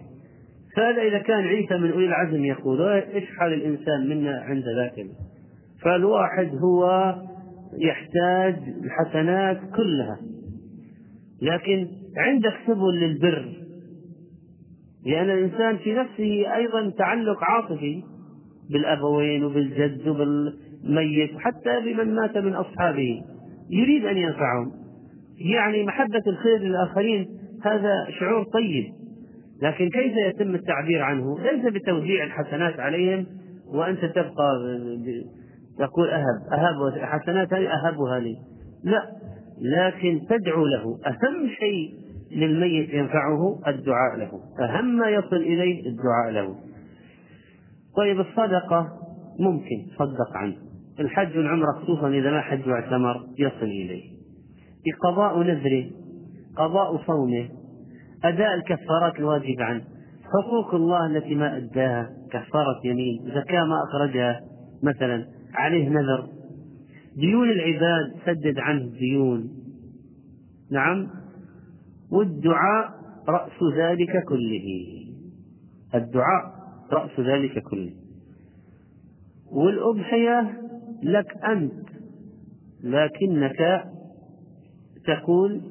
فهذا 0.77 1.03
إذا 1.03 1.19
كان 1.19 1.45
عيسى 1.45 1.79
من 1.79 1.93
أولي 1.93 2.07
العزم 2.07 2.45
يقول 2.45 2.83
إيش 2.83 3.25
حال 3.39 3.53
الإنسان 3.53 4.09
منا 4.09 4.41
عند 4.41 4.65
ذاك. 4.77 5.07
فالواحد 5.83 6.51
هو 6.65 7.15
يحتاج 7.79 8.57
الحسنات 8.85 9.61
كلها. 9.77 10.19
لكن 11.43 11.89
عندك 12.17 12.55
سبل 12.67 13.01
للبر. 13.01 13.53
لأن 15.07 15.31
الإنسان 15.31 15.77
في 15.77 15.95
نفسه 15.95 16.55
أيضا 16.57 16.91
تعلق 16.91 17.45
عاطفي 17.45 18.03
بالأبوين 18.71 19.45
وبالجد 19.45 20.09
وبالميت 20.09 21.35
وحتى 21.35 21.81
بمن 21.85 22.15
مات 22.15 22.39
من 22.39 22.55
أصحابه. 22.55 23.23
يريد 23.71 24.07
أن 24.07 24.17
ينفعهم. 24.17 24.73
يعني 25.55 25.85
محبة 25.85 26.23
الخير 26.27 26.59
للآخرين 26.59 27.27
هذا 27.65 28.07
شعور 28.21 28.45
طيب. 28.45 28.85
لكن 29.63 29.89
كيف 29.89 30.13
يتم 30.17 30.55
التعبير 30.55 31.03
عنه؟ 31.03 31.39
ليس 31.39 31.73
بتوزيع 31.73 32.25
الحسنات 32.25 32.81
عليهم 32.81 33.27
وأنت 33.75 34.05
تبقى 34.05 34.53
تقول 35.79 36.09
أهب 36.11 36.53
أهب 36.53 36.99
حسنات 37.01 37.53
أهبها 37.53 38.19
لي. 38.19 38.37
لا 38.85 39.03
لكن 39.61 40.21
تدعو 40.29 40.67
له. 40.67 40.99
أهم 41.07 41.49
شيء 41.61 42.06
للميت 42.31 42.95
ينفعه 42.95 43.59
الدعاء 43.67 44.17
له 44.17 44.41
أهم 44.61 44.85
ما 44.85 45.09
يصل 45.09 45.37
إليه 45.37 45.89
الدعاء 45.89 46.31
له. 46.31 46.57
طيب 47.97 48.21
الصدقة 48.21 48.89
ممكن 49.41 49.87
تصدق 49.95 50.37
عنه. 50.37 50.57
الحج 51.01 51.37
والعمرة 51.37 51.73
خصوصا 51.73 52.09
إذا 52.09 52.31
ما 52.31 52.41
حج 52.41 52.69
واعتمر 52.69 53.27
يصل 53.39 53.67
إليه. 53.67 54.17
قضاء 55.03 55.43
نذره 55.43 55.91
قضاء 56.57 56.97
صومه 57.07 57.49
أداء 58.25 58.55
الكفارات 58.55 59.19
الواجبة 59.19 59.65
عنه. 59.65 59.85
حقوق 60.25 60.75
الله 60.75 61.07
التي 61.07 61.35
ما 61.35 61.57
أداها 61.57 62.11
كفارة 62.31 62.81
يمين 62.85 63.23
زكاة 63.35 63.65
ما 63.65 63.77
أخرجها 63.89 64.41
مثلا 64.83 65.27
عليه 65.55 65.89
نذر. 65.89 66.27
ديون 67.17 67.51
العباد 67.51 68.15
سدد 68.27 68.59
عنه 68.59 68.81
الديون 68.81 69.51
نعم؟ 70.73 71.09
والدعاء 72.11 72.91
رأس 73.29 73.75
ذلك 73.77 74.25
كله. 74.25 74.67
الدعاء 75.95 76.53
رأس 76.93 77.21
ذلك 77.21 77.63
كله. 77.63 77.93
والأضحية 79.53 80.61
لك 81.03 81.45
أنت 81.45 81.87
لكنك 82.83 83.85
تقول 85.07 85.63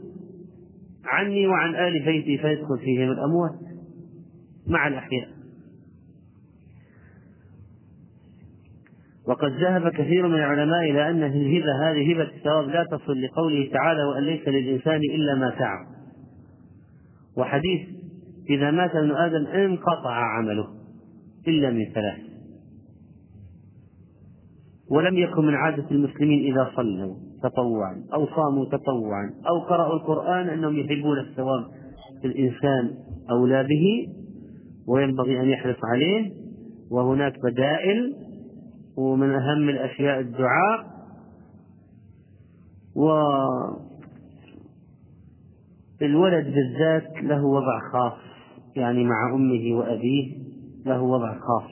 عني 1.05 1.47
وعن 1.47 1.75
آل 1.75 2.05
بيتي 2.05 2.37
فيدخل 2.37 2.79
فيهم 2.79 3.11
الأموات 3.11 3.59
مع 4.67 4.87
الأحياء. 4.87 5.35
وقد 9.27 9.51
ذهب 9.51 9.89
كثير 9.89 10.27
من 10.27 10.35
العلماء 10.35 10.91
إلى 10.91 11.09
أن 11.09 11.23
الهبة 11.23 11.91
هذه 11.91 12.13
هبة 12.13 12.23
الثواب 12.23 12.67
لا 12.67 12.83
تصل 12.83 13.21
لقوله 13.21 13.69
تعالى 13.73 14.03
وأن 14.03 14.23
ليس 14.23 14.47
للإنسان 14.47 14.95
إلا 14.95 15.35
ما 15.35 15.55
سعى 15.59 15.94
وحديث 17.37 17.87
إذا 18.49 18.71
مات 18.71 18.95
ابن 18.95 19.11
آدم 19.11 19.47
انقطع 19.47 20.13
عمله 20.37 20.67
إلا 21.47 21.69
من 21.69 21.85
ثلاث. 21.93 22.19
ولم 24.91 25.17
يكن 25.17 25.45
من 25.45 25.55
عادة 25.55 25.91
المسلمين 25.91 26.53
إذا 26.53 26.71
صلوا 26.75 27.15
تطوعا 27.43 28.03
أو 28.13 28.27
صاموا 28.27 28.65
تطوعا 28.65 29.33
أو 29.47 29.59
قرأوا 29.59 29.93
القرآن 29.93 30.49
أنهم 30.49 30.77
يحبون 30.77 31.19
الثواب 31.19 31.65
الإنسان 32.25 32.93
أولى 33.31 33.63
به 33.63 34.07
وينبغي 34.87 35.41
أن 35.41 35.49
يحرص 35.49 35.77
عليه. 35.93 36.31
وهناك 36.91 37.33
بدائل 37.43 38.15
ومن 38.97 39.29
أهم 39.29 39.69
الأشياء 39.69 40.19
الدعاء. 40.19 40.95
والولد 46.05 46.45
بالذات 46.45 47.23
له 47.23 47.45
وضع 47.45 47.79
خاص 47.93 48.19
يعني 48.75 49.03
مع 49.03 49.33
أمه 49.33 49.77
وأبيه 49.77 50.37
له 50.85 51.01
وضع 51.01 51.33
خاص. 51.33 51.71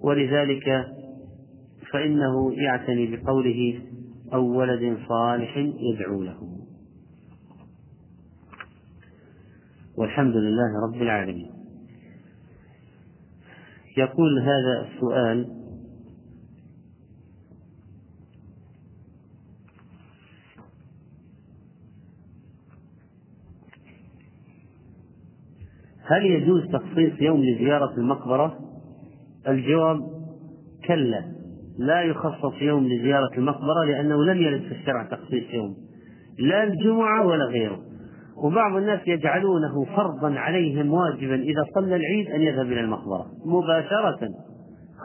ولذلك 0.00 0.86
فإنه 1.92 2.54
يعتني 2.54 3.16
بقوله 3.16 3.80
أو 4.32 4.58
ولد 4.58 4.98
صالح 5.08 5.56
يدعو 5.56 6.22
له. 6.22 6.38
والحمد 9.98 10.36
لله 10.36 10.86
رب 10.88 11.02
العالمين. 11.02 11.50
يقول 13.96 14.38
هذا 14.42 14.88
السؤال 14.88 15.55
هل 26.08 26.26
يجوز 26.26 26.62
تخصيص 26.72 27.12
يوم 27.20 27.42
لزيارة 27.42 27.94
المقبرة؟ 27.98 28.58
الجواب 29.48 30.00
كلا. 30.86 31.24
لا 31.78 32.02
يخصص 32.02 32.62
يوم 32.62 32.86
لزيارة 32.86 33.30
المقبرة 33.38 33.84
لأنه 33.84 34.24
لم 34.24 34.38
يرد 34.38 34.60
في 34.60 34.72
الشرع 34.72 35.02
تخصيص 35.02 35.54
يوم 35.54 35.74
لا 36.38 36.64
الجمعة 36.64 37.26
ولا 37.26 37.44
غيره. 37.44 37.78
وبعض 38.44 38.76
الناس 38.76 39.00
يجعلونه 39.06 39.84
فرضا 39.96 40.38
عليهم 40.38 40.92
واجبا 40.92 41.34
إذا 41.34 41.64
صلى 41.74 41.96
العيد 41.96 42.30
أن 42.30 42.40
يذهب 42.40 42.66
إلى 42.66 42.80
المقبرة. 42.80 43.26
مباشرة. 43.46 44.28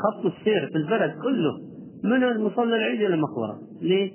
خط 0.03 0.25
السير 0.25 0.69
في 0.71 0.75
البلد 0.75 1.11
كله. 1.11 1.71
من 2.03 2.23
المصلى 2.23 2.75
العيد 2.75 3.01
إلى 3.01 3.15
المقبرة؟ 3.15 3.59
ليه؟ 3.81 4.11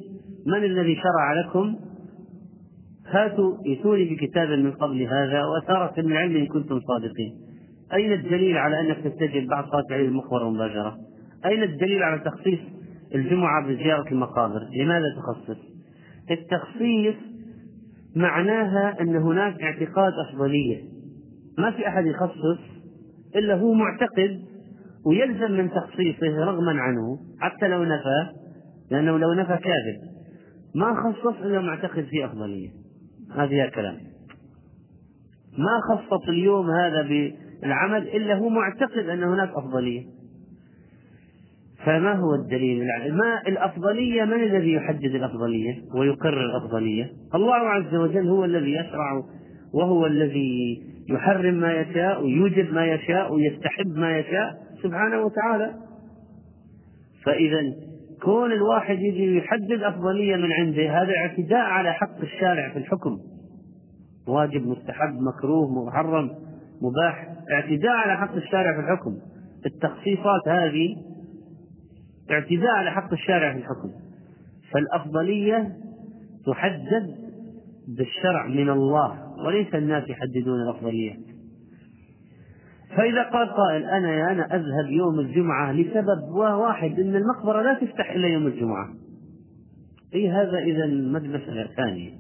من 0.47 0.65
الذي 0.65 0.95
شرع 0.95 1.41
لكم 1.41 1.77
هاتوا 3.11 3.57
ائتوني 3.67 4.05
بكتاب 4.05 4.49
من 4.49 4.73
قبل 4.73 5.03
هذا 5.03 5.45
وأثارة 5.45 6.03
من 6.03 6.13
علم 6.13 6.37
إن 6.37 6.47
كنتم 6.47 6.81
صادقين 6.81 7.35
أين 7.93 8.13
الدليل 8.13 8.57
على 8.57 8.81
أنك 8.81 8.97
تتجه 8.97 9.47
صلاة 9.47 9.85
العيد 9.91 10.07
المقبرة 10.07 10.51
مباشرة؟ 10.51 10.97
أين 11.45 11.63
الدليل 11.63 12.03
على 12.03 12.21
تخصيص 12.21 12.59
الجمعة 13.15 13.67
بزيارة 13.67 14.09
المقابر؟ 14.13 14.61
لماذا 14.81 15.05
تخصص؟ 15.17 15.59
التخصيص 16.31 17.15
معناها 18.17 19.01
أن 19.01 19.17
هناك 19.17 19.63
اعتقاد 19.63 20.13
أفضلية 20.29 20.83
ما 21.59 21.71
في 21.71 21.89
أحد 21.89 22.07
يخصص 22.07 22.59
إلا 23.37 23.55
هو 23.55 23.73
معتقد 23.73 24.41
ويلزم 25.07 25.53
من 25.53 25.71
تخصيصه 25.71 26.45
رغما 26.45 26.73
عنه 26.81 27.19
حتى 27.41 27.69
لو 27.69 27.85
نفى 27.85 28.27
لأنه 28.91 29.19
لو 29.19 29.33
نفى 29.33 29.57
كاذب 29.57 30.01
ما 30.75 30.95
خصص 30.95 31.41
إلا 31.43 31.61
معتقد 31.61 32.05
في 32.05 32.25
أفضلية 32.25 32.86
هذه 33.35 33.71
كلام 33.75 33.97
ما 35.59 35.81
خصص 35.89 36.29
اليوم 36.29 36.71
هذا 36.71 37.03
بالعمل 37.03 38.09
إلا 38.09 38.35
هو 38.35 38.49
معتقد 38.49 39.09
أن 39.09 39.23
هناك 39.23 39.51
أفضلية. 39.55 40.05
فما 41.85 42.13
هو 42.13 42.35
الدليل؟ 42.35 42.87
ما 43.13 43.43
الأفضلية 43.47 44.25
من 44.25 44.43
الذي 44.43 44.73
يحدد 44.73 45.15
الأفضلية 45.15 45.83
ويقرر 45.95 46.45
الأفضلية؟ 46.45 47.13
الله 47.35 47.55
عز 47.55 47.95
وجل 47.95 48.29
هو 48.29 48.45
الذي 48.45 48.73
يشرع 48.73 49.23
وهو 49.75 50.07
الذي 50.07 50.83
يحرم 51.09 51.55
ما 51.55 51.81
يشاء 51.81 52.25
ويوجب 52.25 52.73
ما 52.75 52.87
يشاء 52.87 53.33
ويستحب 53.35 53.97
ما 53.97 54.19
يشاء 54.19 54.55
سبحانه 54.83 55.21
وتعالى. 55.21 55.75
فإذا 57.25 57.61
كون 58.23 58.53
الواحد 58.53 58.99
يجي 58.99 59.37
يحدد 59.37 59.83
أفضلية 59.83 60.37
من 60.37 60.53
عنده 60.53 61.03
هذا 61.03 61.13
اعتداء 61.17 61.65
على 61.65 61.93
حق 61.93 62.21
الشارع 62.23 62.73
في 62.73 62.79
الحكم. 62.79 63.19
واجب 64.29 64.67
مستحب 64.67 65.21
مكروه 65.21 65.87
محرم 65.87 66.31
مباح 66.83 67.29
اعتداء 67.53 67.93
على 67.93 68.17
حق 68.17 68.35
الشارع 68.35 68.75
في 68.75 68.81
الحكم. 68.81 69.17
التخصيصات 69.67 70.49
هذه 70.49 70.97
اعتداء 72.31 72.71
على 72.71 72.91
حق 72.91 73.13
الشارع 73.13 73.53
في 73.53 73.59
الحكم. 73.59 73.91
فالأفضلية 74.73 75.73
تحدد 76.47 77.17
بالشرع 77.99 78.47
من 78.47 78.71
الله 78.71 79.27
وليس 79.47 79.75
الناس 79.75 80.09
يحددون 80.09 80.61
الأفضلية. 80.63 81.17
فإذا 82.97 83.23
قال 83.23 83.49
قائل 83.49 83.85
أنا 83.85 84.33
أنا 84.33 84.57
أذهب 84.57 84.91
يوم 84.91 85.21
الجمعة 85.21 85.73
لسبب 85.73 86.35
واحد 86.35 87.01
أن 87.01 87.17
المقبرة 87.17 87.63
لا 87.63 87.75
تفتح 87.75 88.11
إلا 88.11 88.29
يوم 88.29 88.47
الجمعة. 88.47 88.89
أي 90.15 90.31
هذا 90.31 90.59
إذا 90.59 90.87
مسألة 91.29 91.69
ثانية 91.77 92.11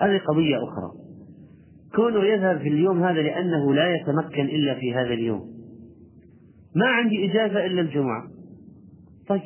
هذه 0.00 0.18
قضية 0.18 0.56
أخرى. 0.56 0.92
كونه 1.94 2.24
يذهب 2.24 2.58
في 2.58 2.68
اليوم 2.68 3.02
هذا 3.04 3.22
لأنه 3.22 3.74
لا 3.74 3.94
يتمكن 3.94 4.44
إلا 4.44 4.74
في 4.74 4.94
هذا 4.94 5.14
اليوم. 5.14 5.54
ما 6.76 6.86
عندي 6.86 7.30
إجازة 7.30 7.66
إلا 7.66 7.80
الجمعة. 7.80 8.22
طيب. 9.28 9.42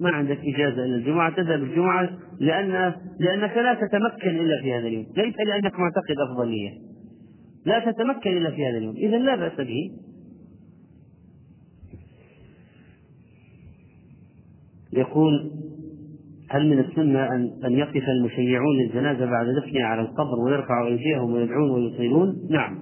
ما 0.00 0.10
عندك 0.10 0.38
إجازة 0.38 0.84
إلا 0.84 0.96
الجمعة 0.96 1.36
تذهب 1.36 1.62
الجمعة 1.62 2.10
لأن 2.40 2.94
لأنك 3.20 3.56
لا 3.56 3.74
تتمكن 3.74 4.28
إلا 4.28 4.62
في 4.62 4.74
هذا 4.74 4.86
اليوم. 4.86 5.06
ليس 5.16 5.34
لأنك 5.46 5.78
معتقد 5.78 6.16
أفضلية. 6.30 6.95
لا 7.66 7.78
تتمكن 7.78 8.30
إلا 8.36 8.50
في 8.50 8.66
هذا 8.66 8.78
اليوم. 8.78 8.96
إذا 8.96 9.18
لا 9.18 9.36
بأس 9.36 9.60
به. 9.60 9.90
يقول 14.92 15.50
هل 16.50 16.70
من 16.70 16.78
السنة 16.78 17.34
أن 17.34 17.50
أن 17.64 17.72
يقف 17.72 18.08
المشيعون 18.08 18.76
للجنازة 18.76 19.26
بعد 19.26 19.46
دفنها 19.46 19.84
على 19.84 20.00
القبر 20.00 20.40
ويرفعوا 20.44 20.86
أيديهم 20.86 21.32
ويدعون 21.32 21.70
ويطيلون؟ 21.70 22.46
نعم. 22.50 22.78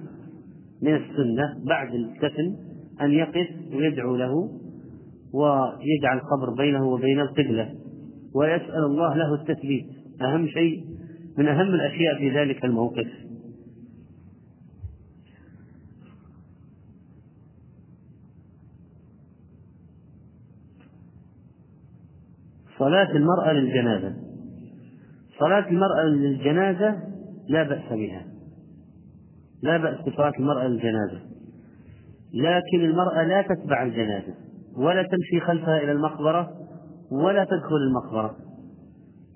من 0.81 0.95
السنة 0.95 1.65
بعد 1.67 1.93
الدفن 1.93 2.55
أن 3.01 3.11
يقف 3.11 3.47
ويدعو 3.73 4.15
له 4.15 4.33
ويجعل 5.33 6.17
القبر 6.17 6.53
بينه 6.57 6.87
وبين 6.87 7.19
القبلة. 7.19 7.69
ويسأل 8.35 8.85
الله 8.85 9.15
له 9.15 9.33
التثبيت. 9.33 9.85
أهم 10.21 10.47
شيء 10.47 10.83
من 11.37 11.47
أهم 11.47 11.73
الأشياء 11.73 12.17
في 12.17 12.29
ذلك 12.29 12.65
الموقف. 12.65 13.07
صلاة 22.85 23.11
المرأة 23.11 23.53
للجنازة. 23.53 24.15
صلاة 25.39 25.69
المرأة 25.69 26.03
للجنازة 26.03 26.99
لا 27.49 27.63
بأس 27.63 27.93
بها. 27.93 28.25
لا 29.63 29.77
بأس 29.77 30.01
بصلاة 30.01 30.33
المرأة 30.39 30.67
للجنازة. 30.67 31.19
لكن 32.33 32.85
المرأة 32.85 33.23
لا 33.23 33.41
تتبع 33.41 33.83
الجنازة 33.83 34.33
ولا 34.77 35.03
تمشي 35.03 35.39
خلفها 35.45 35.77
إلى 35.77 35.91
المقبرة 35.91 36.51
ولا 37.11 37.43
تدخل 37.43 37.75
المقبرة 37.87 38.35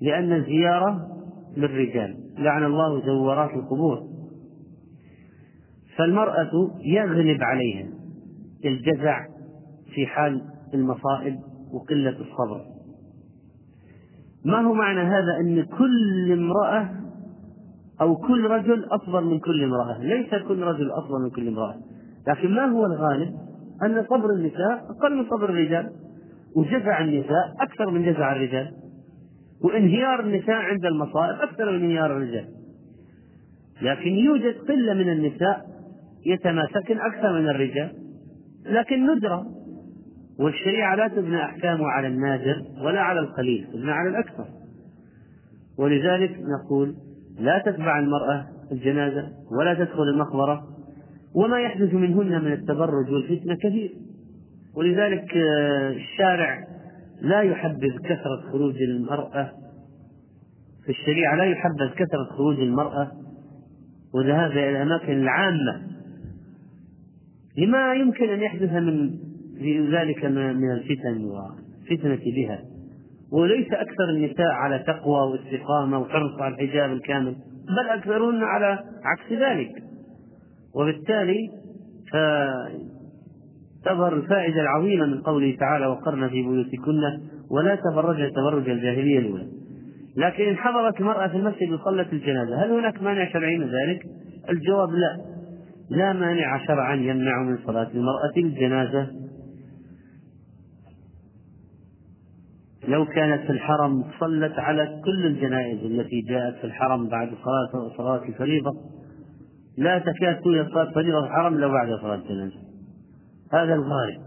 لأن 0.01 0.33
الزيارة 0.33 1.07
للرجال. 1.57 2.17
لعن 2.37 2.63
الله 2.63 3.05
زوارات 3.05 3.49
القبور. 3.53 4.03
فالمرأة 5.97 6.71
يغلب 6.85 7.43
عليها 7.43 7.87
الجزع 8.65 9.25
في 9.93 10.05
حال 10.07 10.41
المصائب 10.73 11.39
وقلة 11.73 12.09
الصبر. 12.19 12.78
ما 14.45 14.61
هو 14.61 14.73
معنى 14.73 14.99
هذا 14.99 15.37
أن 15.39 15.63
كل 15.63 16.31
امرأة 16.31 16.89
أو 18.01 18.15
كل 18.15 18.45
رجل 18.45 18.85
أفضل 18.91 19.25
من 19.25 19.39
كل 19.39 19.63
امرأة؟ 19.63 19.99
ليس 19.99 20.29
كل 20.47 20.63
رجل 20.63 20.91
أفضل 20.91 21.21
من 21.23 21.29
كل 21.29 21.47
امرأة. 21.47 21.75
لكن 22.27 22.55
ما 22.55 22.65
هو 22.65 22.85
الغالب؟ 22.85 23.33
أن 23.83 24.05
صبر 24.09 24.29
النساء 24.29 24.85
أقل 24.89 25.15
من 25.15 25.25
صبر 25.29 25.49
الرجال 25.49 25.89
وجزع 26.55 27.01
النساء 27.01 27.53
أكثر 27.59 27.89
من 27.89 28.05
جزع 28.05 28.31
الرجال 28.31 28.71
وانهيار 29.63 30.19
النساء 30.19 30.55
عند 30.55 30.85
المصائب 30.85 31.41
أكثر 31.41 31.71
من 31.71 31.83
انهيار 31.83 32.17
الرجال. 32.17 32.45
لكن 33.81 34.09
يوجد 34.09 34.55
قلة 34.67 34.93
من 34.93 35.09
النساء 35.09 35.65
يتماسكن 36.25 36.99
أكثر 36.99 37.39
من 37.39 37.49
الرجال 37.49 37.91
لكن 38.65 39.15
ندرة. 39.15 39.45
والشريعة 40.39 40.95
لا 40.95 41.07
تبنى 41.07 41.43
أحكامها 41.43 41.87
على 41.87 42.07
النادر 42.07 42.63
ولا 42.81 43.01
على 43.01 43.19
القليل 43.19 43.67
تبنى 43.73 43.91
على 43.91 44.09
الأكثر. 44.09 44.45
ولذلك 45.77 46.39
نقول 46.39 46.95
لا 47.39 47.63
تتبع 47.65 47.99
المرأة 47.99 48.47
الجنازة 48.71 49.29
ولا 49.59 49.73
تدخل 49.73 50.03
المقبرة 50.03 50.67
وما 51.35 51.59
يحدث 51.59 51.93
منهن 51.93 52.43
من 52.45 52.53
التبرج 52.53 53.11
والفتنة 53.11 53.55
كثير. 53.55 53.91
ولذلك 54.75 55.37
آه، 55.37 55.89
الشارع 55.89 56.67
لا 57.21 57.41
يحبذ 57.41 57.97
كثرة 58.03 58.51
خروج 58.51 58.81
المرأة 58.81 59.51
في 60.85 60.89
الشريعة 60.89 61.35
لا 61.35 61.43
يحبذ 61.43 61.89
كثرة 61.95 62.25
خروج 62.37 62.59
المرأة. 62.59 63.11
وذهابها 64.13 64.69
إلى 64.69 64.69
الأماكن 64.69 65.13
العامة 65.13 65.81
لما 67.57 67.93
يمكن 67.93 68.29
أن 68.29 68.39
يحدث 68.39 68.71
من 68.71 69.28
ذلك 69.91 70.25
من 70.25 70.71
الفتن 70.71 71.25
والفتنة 71.25 72.33
بها. 72.35 72.59
وليس 73.31 73.67
أكثر 73.67 74.09
النساء 74.09 74.47
على 74.47 74.79
تقوى 74.79 75.31
واستقامة 75.31 75.99
وحرص 75.99 76.39
على 76.39 76.53
الحجاب 76.55 76.91
الكامل 76.91 77.35
بل 77.67 77.89
أكثرهن 77.89 78.43
على 78.43 78.79
عكس 79.03 79.31
ذلك. 79.31 79.83
وبالتالي 80.75 81.49
تظهر 83.85 84.13
الفائدة 84.13 84.61
العظيمة 84.61 85.05
من 85.05 85.21
قوله 85.21 85.55
تعالى 85.59 85.85
وقرن 85.85 86.29
في 86.29 86.41
بيوتكن 86.41 87.19
ولا 87.51 87.75
تبرجن 87.75 88.31
تبرج 88.31 88.69
الجاهلية 88.69 89.19
الأولى. 89.19 89.47
لكن 90.17 90.43
إن 90.43 90.57
حضرت 90.57 90.99
المرأة 90.99 91.27
في 91.27 91.37
المسجد 91.37 91.71
وصلت 91.71 92.13
الجنازة 92.13 92.63
هل 92.63 92.71
هناك 92.71 93.01
مانع 93.01 93.33
شرعي 93.33 93.57
من 93.57 93.65
ذلك؟ 93.65 94.03
الجواب 94.49 94.89
لا. 94.89 95.17
لا 95.89 96.13
مانع 96.13 96.65
شرعا 96.67 96.95
يمنع 96.95 97.43
من 97.43 97.57
صلاة 97.65 97.87
المرأة 97.93 98.33
الجنازة. 98.37 99.07
لو 102.87 103.05
كانت 103.05 103.41
في 103.41 103.49
الحرم 103.49 104.03
صلت 104.19 104.59
على 104.59 105.01
كل 105.05 105.25
الجنائز 105.25 105.79
التي 105.79 106.21
جاءت 106.21 106.55
في 106.55 106.63
الحرم 106.63 107.07
بعد 107.07 107.27
صلاة 107.27 107.97
صلاة 107.97 108.23
الفريضة 108.23 108.71
لا 109.77 109.99
تكاد 109.99 110.41
توجد 110.41 110.69
صلاة 110.71 110.91
فريضة 110.91 111.25
الحرم 111.25 111.53
إلا 111.53 111.67
بعد 111.67 111.87
صلاة 112.01 112.15
الجنازة. 112.15 112.59
هذا 113.53 113.73
الغالب. 113.73 114.21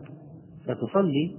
فتصلي. 0.67 1.37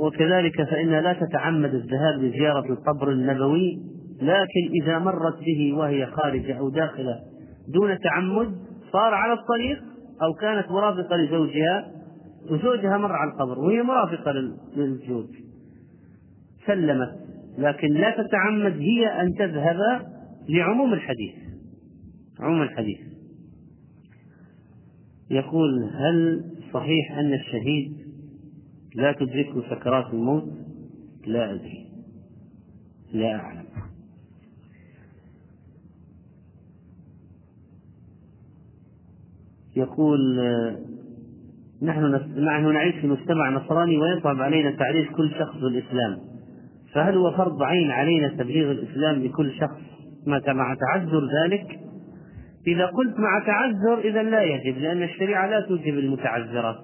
وكذلك 0.00 0.62
فإنها 0.62 1.00
لا 1.00 1.12
تتعمد 1.12 1.74
الذهاب 1.74 2.14
لزيارة 2.20 2.72
القبر 2.72 3.10
النبوي 3.10 3.78
لكن 4.22 4.82
إذا 4.82 4.98
مرت 4.98 5.38
به 5.38 5.72
وهي 5.76 6.06
خارجة 6.06 6.58
أو 6.58 6.68
داخلة 6.68 7.20
دون 7.68 7.98
تعمد 7.98 8.54
صار 8.92 9.14
على 9.14 9.32
الطريق 9.32 9.82
أو 10.22 10.32
كانت 10.32 10.70
مرافقة 10.70 11.16
لزوجها 11.16 11.90
وزوجها 12.50 12.98
مر 12.98 13.12
على 13.12 13.30
القبر 13.30 13.58
وهي 13.58 13.82
مرافقة 13.82 14.32
للزوج. 14.76 15.26
سلمت 16.66 17.24
لكن 17.58 17.88
لا 17.88 18.10
تتعمد 18.22 18.72
هي 18.72 19.06
أن 19.20 19.34
تذهب 19.34 19.78
لعموم 20.48 20.92
الحديث. 20.92 21.34
عموم 22.40 22.62
الحديث. 22.62 23.00
يقول 25.30 25.84
هل 25.84 26.44
صحيح 26.72 27.18
أن 27.18 27.32
الشهيد 27.32 27.96
لا 28.94 29.12
تدركه 29.12 29.62
سكرات 29.70 30.14
الموت؟ 30.14 30.52
لا 31.26 31.54
أدري. 31.54 31.88
لا 33.12 33.34
أعلم. 33.34 33.64
يقول 39.76 40.38
نحن 41.84 42.20
نحن 42.36 42.72
نعيش 42.72 42.94
في 42.94 43.06
مجتمع 43.06 43.50
نصراني 43.50 43.98
ويصعب 43.98 44.40
علينا 44.40 44.70
تعريف 44.70 45.10
كل 45.10 45.30
شخص 45.38 45.56
بالإسلام. 45.56 46.18
فهل 46.94 47.16
هو 47.16 47.30
فرض 47.30 47.62
عين 47.62 47.90
علينا 47.90 48.28
تبليغ 48.28 48.70
الإسلام 48.70 49.22
لكل 49.22 49.52
شخص 49.52 49.80
مع 50.26 50.74
تعذر 50.74 51.28
ذلك؟ 51.42 51.66
إذا 52.66 52.86
قلت 52.86 53.18
مع 53.18 53.46
تعذر 53.46 53.98
إذا 54.04 54.22
لا 54.22 54.42
يجب 54.42 54.78
لأن 54.78 55.02
الشريعة 55.02 55.46
لا 55.46 55.60
توجب 55.60 55.98
المتعذرات. 55.98 56.76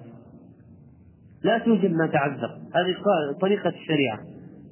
لا 1.43 1.57
توجب 1.57 1.91
ما 1.91 2.07
تعذر. 2.07 2.49
هذه 2.75 2.95
طريقة 3.41 3.69
الشريعة. 3.69 4.19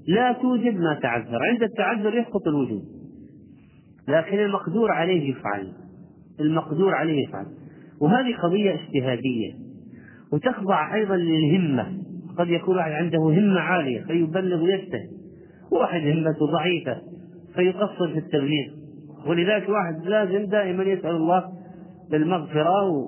لا 0.08 0.32
توجب 0.32 0.80
ما 0.80 1.00
تعذر. 1.02 1.40
عند 1.52 1.64
التعذر 1.64 2.16
يسقط 2.16 2.48
الوجوب 2.48 2.82
لكن 4.08 4.40
المقدور 4.40 4.92
عليه 4.92 5.30
يفعل. 5.30 5.74
المقدور 6.40 6.96
عليه 6.96 7.28
يفعل. 7.28 7.46
وهذه 8.02 8.36
قضية 8.36 8.72
اجتهادية. 8.74 9.69
وتخضع 10.34 10.96
أيضا 10.96 11.16
للهمة. 11.16 11.88
قد 12.38 12.50
يكون 12.50 12.78
واحد 12.78 12.92
عنده 12.92 13.20
همة 13.20 13.60
عالية 13.60 14.02
فيبلغ 14.02 14.64
ويجتهد 14.64 15.10
واحد 15.72 16.02
همته 16.02 16.46
ضعيفة 16.52 17.02
فيقصر 17.56 18.08
في 18.08 18.20
التبليغ. 18.20 18.68
ولذلك 19.28 19.70
واحد 19.70 20.06
لازم 20.06 20.46
دائما 20.46 20.84
يسأل 20.84 21.16
الله 21.16 21.44
بالمغفرة 22.12 23.08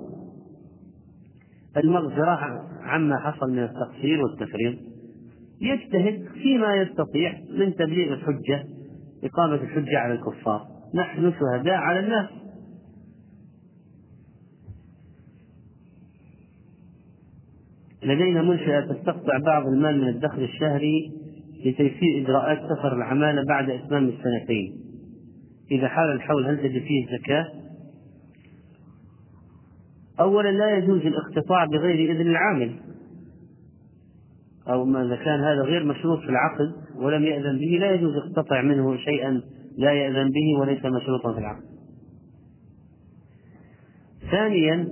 المغفرة 1.76 2.38
عما 2.82 3.16
حصل 3.18 3.50
من 3.50 3.62
التقصير 3.62 4.22
والتفريط. 4.22 4.78
يجتهد 5.60 6.28
فيما 6.42 6.76
يستطيع 6.76 7.34
من 7.58 7.74
تبليغ 7.74 8.12
الحجة 8.12 8.64
إقامة 9.24 9.54
الحجة 9.54 9.98
على 9.98 10.14
الكفار. 10.14 10.66
نحن 10.94 11.32
شهداء 11.40 11.74
على 11.74 12.00
الناس. 12.00 12.26
لدينا 18.04 18.42
منشأة 18.42 18.80
تستقطع 18.80 19.38
بعض 19.46 19.66
المال 19.66 20.00
من 20.00 20.08
الدخل 20.08 20.42
الشهري 20.42 21.12
لتيسير 21.64 22.24
إجراءات 22.24 22.58
سفر 22.58 22.96
العمالة 22.96 23.42
بعد 23.48 23.70
إتمام 23.70 24.08
السنتين 24.08 24.82
إذا 25.70 25.88
حال 25.88 26.12
الحول 26.12 26.46
هل 26.46 26.58
تجد 26.58 26.82
فيه 26.82 27.06
زكاة؟ 27.18 27.46
أولا 30.20 30.48
لا 30.48 30.76
يجوز 30.76 31.00
الاقتطاع 31.00 31.64
بغير 31.64 32.12
إذن 32.12 32.30
العامل 32.30 32.76
أو 34.68 34.84
ما 34.84 35.06
إذا 35.06 35.16
كان 35.16 35.40
هذا 35.40 35.62
غير 35.62 35.84
مشروط 35.84 36.18
في 36.18 36.28
العقد 36.28 36.72
ولم 36.96 37.24
يأذن 37.24 37.58
به 37.58 37.78
لا 37.80 37.92
يجوز 37.92 38.16
اقتطع 38.16 38.62
منه 38.62 38.96
شيئا 38.96 39.42
لا 39.78 39.92
يأذن 39.92 40.30
به 40.30 40.60
وليس 40.60 40.84
مشروطا 40.84 41.32
في 41.32 41.38
العقد. 41.38 41.62
ثانيا 44.30 44.88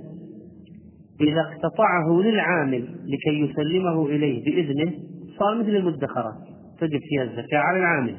إذا 1.21 1.41
اقتطعه 1.41 2.21
للعامل 2.21 2.83
لكي 2.83 3.39
يسلمه 3.39 4.05
إليه 4.05 4.43
بإذنه 4.45 4.93
صار 5.39 5.55
مثل 5.59 5.69
المدخرات 5.69 6.37
تجب 6.79 6.99
فيها 7.09 7.23
الزكاة 7.23 7.59
على 7.59 7.79
العامل. 7.79 8.15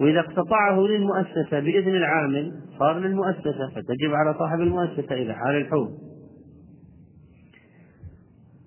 وإذا 0.00 0.20
اقتطعه 0.20 0.80
للمؤسسة 0.80 1.60
بإذن 1.60 1.94
العامل 1.94 2.52
صار 2.78 2.98
للمؤسسة 2.98 3.68
فتجب 3.74 4.14
على 4.14 4.34
صاحب 4.38 4.60
المؤسسة 4.60 5.14
إذا 5.14 5.34
حال 5.34 5.56
الحول 5.56 5.90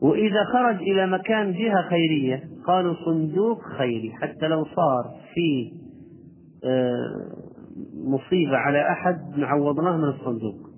وإذا 0.01 0.43
خرج 0.53 0.75
إلى 0.75 1.07
مكان 1.07 1.53
جهة 1.53 1.89
خيرية 1.89 2.43
قالوا 2.65 2.95
صندوق 3.05 3.61
خيري 3.77 4.11
حتى 4.11 4.47
لو 4.47 4.65
صار 4.65 5.03
في 5.33 5.71
آه، 6.65 7.31
مصيبة 7.93 8.57
على 8.57 8.91
أحد 8.91 9.17
عوضناه 9.37 9.97
من 9.97 10.03
الصندوق. 10.03 10.70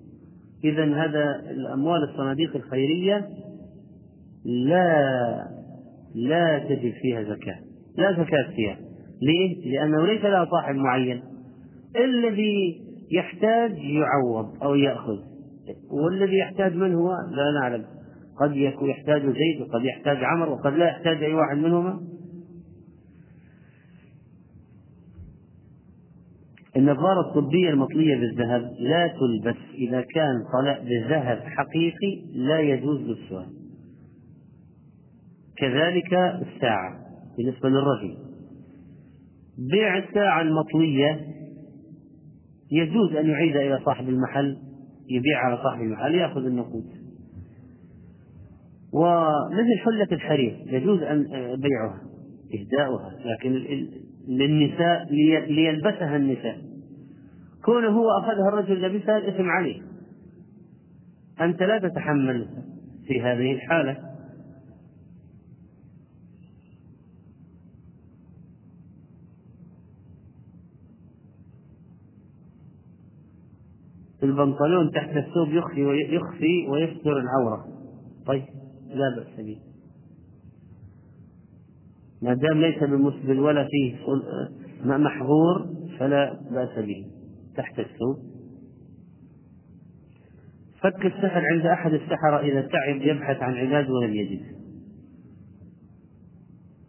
إذا 0.64 0.84
هذا 0.84 1.42
الأموال 1.52 2.04
الصناديق 2.04 2.56
الخيرية 2.56 3.30
لا 4.46 5.24
لا 6.16 6.60
تجب 6.60 6.94
فيها 7.02 7.24
زكاة 7.24 7.60
لا 7.98 8.12
زكاة 8.12 8.56
فيها. 8.56 8.78
ليه؟ 9.22 9.72
لأنه 9.72 10.06
ليس 10.06 10.22
لها 10.22 10.46
صاحب 10.46 10.76
معين. 10.76 11.22
الذي 11.96 12.82
يحتاج 13.12 13.78
يعوض 13.78 14.64
أو 14.64 14.76
يأخذ. 14.76 15.18
والذي 15.92 16.38
يحتاج 16.38 16.76
من 16.76 16.94
هو؟ 16.94 17.12
لا 17.32 17.60
نعلم. 17.62 17.86
قد 18.40 18.56
يكون 18.56 18.90
يحتاج 18.90 19.22
زيد 19.22 19.62
وقد 19.62 19.86
يحتاج 19.86 20.18
عمر 20.24 20.50
وقد 20.50 20.74
لا 20.74 20.86
يحتاج 20.86 21.24
أي 21.24 21.34
واحد 21.34 21.58
منهما. 21.58 22.00
النظارة 26.78 27.30
الطبية 27.30 27.70
المطلية 27.70 28.16
بالذهب 28.16 28.62
لا 28.80 29.08
تلبس 29.08 29.58
إذا 29.74 30.02
كان 30.02 30.44
طلاء 30.54 30.84
بذهب 30.84 31.40
حقيقي 31.46 32.22
لا 32.36 32.60
يجوز 32.60 33.00
لبسها. 33.02 33.50
كذلك 35.58 36.14
الساعة 36.14 37.00
بالنسبة 37.38 37.70
للرجل. 37.70 38.18
بيع 39.72 39.98
الساعة 39.98 40.42
المطلية 40.42 41.28
يجوز 42.72 43.16
أن 43.16 43.30
يعيد 43.30 43.56
إلى 43.56 43.80
صاحب 43.86 44.10
المحل 44.10 44.58
يبيع 45.10 45.40
على 45.46 45.58
صاحب 45.64 45.82
المحل 45.82 46.16
يأخذ 46.16 46.46
النقود. 46.46 46.86
ومثل 48.94 49.80
حلة 49.84 50.08
الحرير 50.12 50.64
يجوز 50.68 51.02
أن 51.02 51.24
بيعها 51.56 52.02
إهداؤها 52.54 53.12
لكن 53.26 53.56
للنساء 54.28 55.08
ليلبسها 55.48 56.16
النساء. 56.16 56.62
كونه 57.66 57.88
هو 57.88 58.10
أخذها 58.20 58.50
الرجل 58.50 58.82
لبسها 58.82 59.18
الإثم 59.18 59.50
عليه. 59.50 59.82
أنت 61.42 61.64
لا 61.64 61.80
تتحمل 61.80 62.48
في 63.08 63.22
هذه 63.22 63.52
الحالة. 63.54 64.14
البنطلون 74.24 74.92
تحت 74.92 75.18
الثوب 75.18 75.48
يخفي 75.48 75.84
ويخفي 75.84 76.68
ويستر 76.70 77.20
العورة. 77.20 77.66
طيب 78.26 78.44
لا 78.88 79.16
بأس 79.16 79.46
به. 79.46 79.73
ما 82.24 82.34
دام 82.34 82.62
ليس 82.62 82.84
بمسبل 82.84 83.40
ولا 83.40 83.68
فيه 83.72 83.96
محظور 84.86 85.66
فلا 86.00 86.40
بأس 86.52 86.86
به. 86.86 87.06
تحت 87.56 87.80
الثوب 87.80 88.18
فك 90.82 91.06
السحر 91.06 91.42
عند 91.54 91.66
أحد 91.66 91.94
السحرة 91.94 92.40
إذا 92.40 92.62
تعب 92.62 93.02
يبحث 93.02 93.42
عن 93.42 93.54
علاج 93.54 93.92
ولم 93.92 94.14
يجد. 94.14 94.42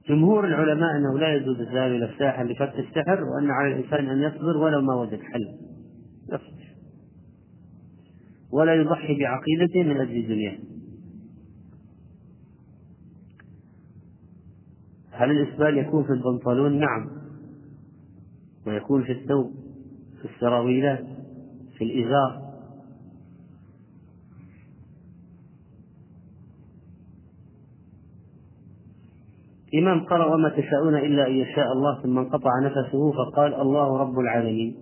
جمهور 0.08 0.46
العلماء 0.46 0.96
أنه 0.96 1.18
لا 1.18 1.34
يجوز 1.34 1.60
الذهاب 1.60 1.92
إلى 1.92 2.04
الساحر 2.04 2.44
لفك 2.44 2.78
السحر 2.78 3.24
وأن 3.24 3.50
على 3.50 3.74
الإنسان 3.74 4.08
أن 4.08 4.22
يصبر 4.22 4.56
ولو 4.56 4.80
ما 4.80 4.94
وجد 4.94 5.20
حل. 5.20 5.48
يصبر. 6.24 6.64
ولا 8.52 8.74
يضحي 8.74 9.18
بعقيدته 9.18 9.82
من 9.82 10.00
أجل 10.00 10.28
دنياه 10.28 10.58
هل 15.16 15.30
الإسبال 15.30 15.78
يكون 15.78 16.04
في 16.04 16.10
البنطلون؟ 16.10 16.78
نعم. 16.78 17.10
ويكون 18.66 19.04
في 19.04 19.12
الثوب 19.12 19.52
في 20.22 20.28
السراويلات 20.34 21.04
في 21.78 21.84
الإزار. 21.84 22.44
إمام 29.74 30.04
قرأ 30.04 30.34
وما 30.34 30.48
تشاءون 30.48 30.94
إلا 30.94 31.26
أن 31.26 31.32
يشاء 31.32 31.72
الله. 31.72 32.02
ثم 32.02 32.18
انقطع 32.18 32.50
نفسه 32.62 33.12
فقال 33.12 33.54
الله 33.54 33.98
رب 33.98 34.18
العالمين. 34.18 34.76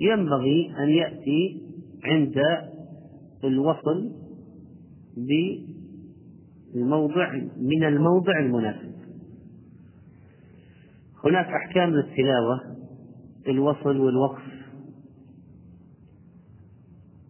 ينبغي 0.00 0.72
أن 0.78 0.88
يأتي 0.88 1.62
عند 2.04 2.36
الوصل 3.44 4.12
بالموضع 6.74 7.32
من 7.56 7.84
الموضع 7.84 8.38
المناسب. 8.38 8.97
هناك 11.24 11.46
أحكام 11.46 11.90
للتلاوة 11.90 12.60
الوصل 13.48 14.00
والوقف. 14.00 14.42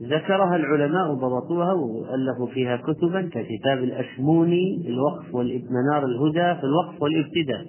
ذكرها 0.03 0.57
العلماء 0.57 1.11
وضبطوها 1.11 1.73
وألفوا 1.73 2.47
فيها 2.55 2.77
كتبا 2.77 3.23
ككتاب 3.23 3.79
الأشموني 3.79 4.89
الوقف 4.89 5.35
منار 5.71 6.05
الهدى 6.05 6.61
في 6.61 6.65
الوقف 6.67 7.03
والابتداء. 7.03 7.67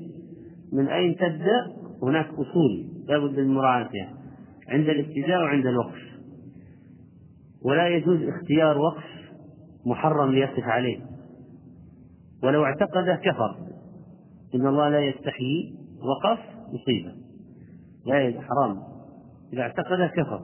من 0.73 0.87
أين 0.87 1.15
تبدأ؟ 1.15 1.79
هناك 2.03 2.27
أصول 2.27 2.85
لابد 3.07 3.39
من 3.39 3.53
مراعاتها 3.53 4.13
عند 4.67 4.89
الابتداء 4.89 5.41
وعند 5.41 5.65
الوقف. 5.65 6.01
ولا 7.65 7.87
يجوز 7.87 8.19
اختيار 8.23 8.77
وقف 8.77 9.03
محرم 9.85 10.31
ليقف 10.31 10.63
عليه. 10.63 10.99
ولو 12.43 12.65
اعتقده 12.65 13.15
كفر. 13.15 13.55
إن 14.55 14.67
الله 14.67 14.89
لا 14.89 14.99
يستحيي 14.99 15.78
وقف 16.01 16.39
مصيبة. 16.73 17.13
لا 18.05 18.41
حرام 18.41 18.83
إذا 19.53 19.61
اعتقد 19.61 20.09
كفر. 20.15 20.41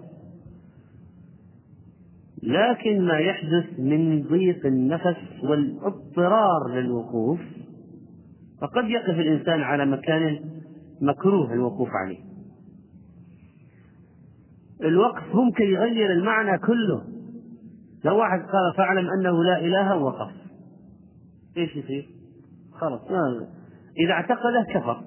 لكن 2.43 3.01
ما 3.01 3.17
يحدث 3.17 3.79
من 3.79 4.23
ضيق 4.23 4.65
النفس 4.65 5.17
والاضطرار 5.43 6.69
للوقوف 6.73 7.39
فقد 8.61 8.89
يقف 8.89 9.19
الإنسان 9.19 9.61
على 9.61 9.85
مكان 9.85 10.39
مكروه 11.01 11.53
الوقوف 11.53 11.89
عليه. 12.05 12.19
الوقف 14.81 15.35
ممكن 15.35 15.63
يغير 15.63 16.11
المعنى 16.11 16.57
كله. 16.57 17.03
لو 18.03 18.17
واحد 18.17 18.39
قال 18.39 18.73
فاعلم 18.77 19.07
أنه 19.19 19.43
لا 19.43 19.59
إله 19.59 19.97
وقف. 19.97 20.31
إيش 21.57 21.75
يصير؟ 21.75 22.09
خلاص. 22.73 23.01
إذا 23.99 24.11
اعتقده 24.11 24.65
كفر. 24.73 25.03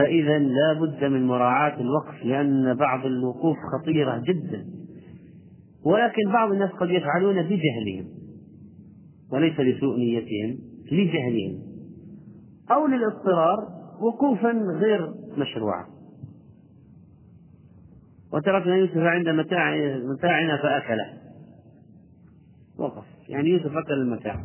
فإذا 0.00 0.38
لا 0.38 0.72
بد 0.72 1.04
من 1.04 1.26
مراعاة 1.26 1.80
الوقف 1.80 2.24
لأن 2.24 2.74
بعض 2.74 3.06
الوقوف 3.06 3.56
خطيرة 3.72 4.18
جدا. 4.18 4.66
ولكن 5.84 6.32
بعض 6.32 6.52
الناس 6.52 6.70
قد 6.70 6.90
يفعلون 6.90 7.42
بجهلهم 7.42 8.08
وليس 9.32 9.60
لسوء 9.60 9.96
نيتهم 9.98 10.58
لجهلهم. 10.92 11.62
أو 12.70 12.86
للاضطرار 12.86 13.56
وقوفا 14.00 14.50
غير 14.52 15.14
مشروعا 15.36 15.86
وتركنا 18.32 18.76
يوسف 18.76 18.96
عند 18.96 19.28
متاع 19.28 19.76
متاعنا 20.14 20.56
فأكله. 20.56 21.18
وقف. 22.78 23.04
يعني 23.28 23.48
يوسف 23.50 23.76
أكل 23.76 23.92
المتاع. 23.92 24.44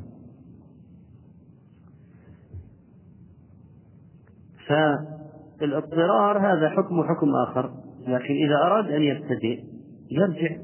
ف 4.68 4.74
الاضطرار 5.62 6.38
هذا 6.40 6.70
حكم 6.70 7.04
حكم 7.04 7.30
آخر. 7.48 7.74
لكن 8.08 8.34
إذا 8.34 8.56
أراد 8.66 8.92
أن 8.92 9.02
يبتدئ 9.02 9.64
يرجع 10.12 10.56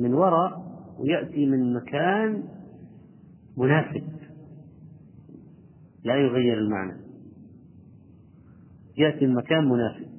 من 0.00 0.14
وراء 0.14 0.62
ويأتي 0.98 1.46
من 1.46 1.74
مكان 1.74 2.42
مناسب. 3.56 4.02
لا 6.04 6.14
يغير 6.14 6.58
المعنى. 6.58 7.00
يأتي 8.98 9.26
من 9.26 9.34
مكان 9.34 9.68
مناسب. 9.68 10.10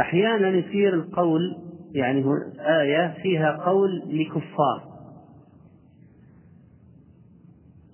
أحيانا 0.00 0.48
يصير 0.48 0.94
القول 0.94 1.56
يعني 1.94 2.24
آية 2.58 3.22
فيها 3.22 3.56
قول 3.56 4.02
لكفار. 4.06 4.85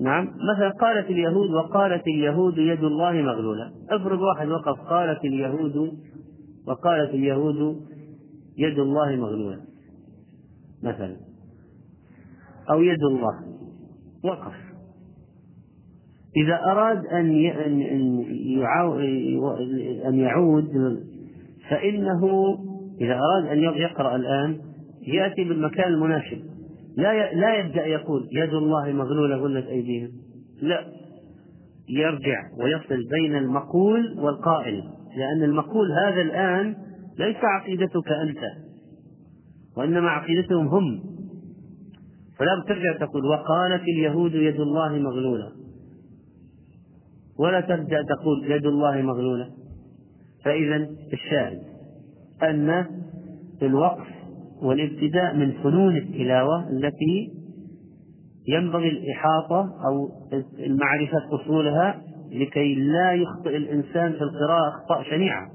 نعم. 0.02 0.24
مثلا 0.24 0.70
قالت 0.70 1.10
اليهود 1.10 1.50
وقالت 1.50 2.06
اليهود 2.06 2.58
يد 2.58 2.84
الله 2.84 3.12
مغلولة. 3.12 3.72
افرض 3.90 4.20
واحد 4.20 4.48
وقف 4.48 4.80
قالت 4.80 5.24
اليهود 5.24 5.92
وقالت 6.66 7.14
اليهود 7.14 7.80
يد 8.58 8.78
الله 8.78 9.16
مغلولة. 9.16 9.60
مثلا. 10.82 11.16
أو 12.70 12.82
يد 12.82 13.02
الله. 13.02 13.40
وقف. 14.24 14.54
إذا 16.36 16.60
أراد 16.64 17.06
أن 17.06 17.46
أن 20.06 20.14
يعود 20.18 20.70
فإنه 21.70 22.24
إذا 23.00 23.14
أراد 23.14 23.46
أن 23.46 23.58
يقرأ 23.58 24.16
الآن 24.16 24.60
يأتي 25.06 25.44
بالمكان 25.44 25.92
المناسب. 25.92 26.51
لا 26.96 27.34
لا 27.34 27.54
يبدأ 27.54 27.86
يقول 27.86 28.28
يد 28.32 28.54
الله 28.54 28.92
مغلولة 28.92 29.36
غلت 29.36 29.66
أيديهم. 29.66 30.10
لا. 30.62 30.86
يرجع 31.88 32.42
ويصل 32.58 33.08
بين 33.10 33.36
المقول 33.36 34.18
والقائل 34.18 34.82
لأن 35.16 35.42
المقول 35.42 35.92
هذا 35.92 36.20
الآن 36.20 36.76
ليس 37.18 37.36
عقيدتك 37.36 38.12
أنت 38.22 38.38
وإنما 39.76 40.10
عقيدتهم 40.10 40.68
هم. 40.68 41.02
فلا 42.38 42.64
ترجع 42.68 43.06
تقول 43.06 43.26
وقالت 43.26 43.82
اليهود 43.82 44.34
يد 44.34 44.60
الله 44.60 44.98
مغلولة. 44.98 45.52
ولا 47.38 47.60
تبدأ 47.60 48.02
تقول 48.02 48.52
يد 48.52 48.66
الله 48.66 49.02
مغلولة. 49.02 49.50
فإذا 50.44 50.88
الشاهد 51.12 51.62
أن 52.42 52.86
الوقف 53.62 54.06
والابتداء 54.62 55.36
من 55.36 55.52
فنون 55.52 55.96
التلاوة 55.96 56.70
التي 56.70 57.32
ينبغي 58.48 58.88
الإحاطة 58.88 59.74
أو 59.86 60.10
معرفة 60.66 61.34
أصولها 61.42 62.02
لكي 62.30 62.74
لا 62.74 63.12
يخطئ 63.12 63.56
الإنسان 63.56 64.12
في 64.12 64.22
القراءة 64.22 64.68
أخطاء 64.68 65.02
شنيعة. 65.10 65.50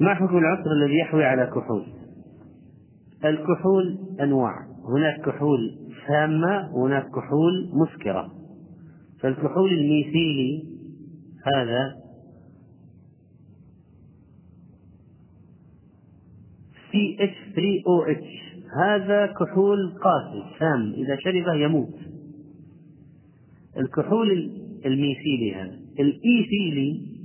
ما 0.00 0.14
حكم 0.14 0.38
العطر 0.38 0.72
الذي 0.72 0.98
يحوي 0.98 1.24
على 1.24 1.46
كحول؟ 1.46 1.86
الكحول 3.24 3.98
أنواع. 4.20 4.54
هناك 4.84 5.20
كحول 5.20 5.78
سامة 6.08 6.70
وهناك 6.74 7.04
كحول 7.04 7.70
مسكرة. 7.72 8.32
فالكحول 9.20 9.72
الميثيلي 9.72 10.75
هذا 11.54 12.06
CH3OH 16.92 18.46
هذا 18.84 19.26
كحول 19.26 19.98
قاسي 20.02 20.58
سام. 20.58 20.92
إذا 20.92 21.16
شربه 21.16 21.54
يموت. 21.54 21.94
الكحول 23.76 24.50
الميثيلي 24.86 25.54
هذا. 25.54 25.78
الإيثيلي 26.00 27.16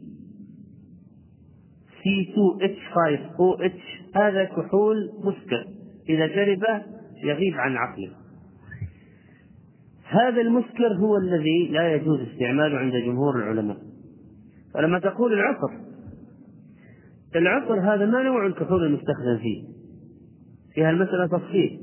C2H5OH 2.02 3.72
هذا 4.16 4.44
كحول 4.44 5.10
مسكر. 5.24 5.66
إذا 6.10 6.28
شربه 6.28 6.84
يغيب 7.24 7.54
عن 7.54 7.76
عقله. 7.76 8.12
هذا 10.04 10.42
المسكر 10.42 10.94
هو 11.00 11.18
الذي 11.18 11.68
لا 11.68 11.96
يجوز 11.96 12.20
استعماله 12.20 12.78
عند 12.78 12.96
جمهور 12.96 13.36
العلماء. 13.36 13.91
فلما 14.74 15.00
تقول 15.00 15.34
العطر 15.34 15.92
العطر 17.36 17.80
هذا 17.80 18.06
ما 18.06 18.24
نوع 18.24 18.46
الكحول 18.46 18.86
المستخدم 18.86 19.38
فيه. 19.38 19.64
فيها 20.74 20.90
المسألة 20.90 21.28
تفصيل. 21.28 21.80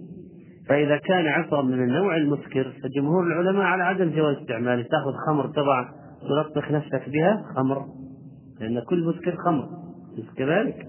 فإذا 0.69 0.97
كان 0.97 1.27
عطر 1.27 1.63
من 1.63 1.83
النوع 1.83 2.17
المسكر 2.17 2.73
فجمهور 2.83 3.27
العلماء 3.27 3.63
على 3.63 3.83
عدم 3.83 4.11
جواز 4.11 4.37
استعماله. 4.37 4.83
تأخذ 4.83 5.13
خمر 5.27 5.47
تضع 5.47 5.89
تلطخ 6.21 6.71
نفسك 6.71 7.09
بها 7.09 7.43
خمر. 7.57 7.87
لأن 8.61 8.81
كل 8.81 9.05
مسكر 9.05 9.37
خمر. 9.37 9.69
كذلك 10.37 10.87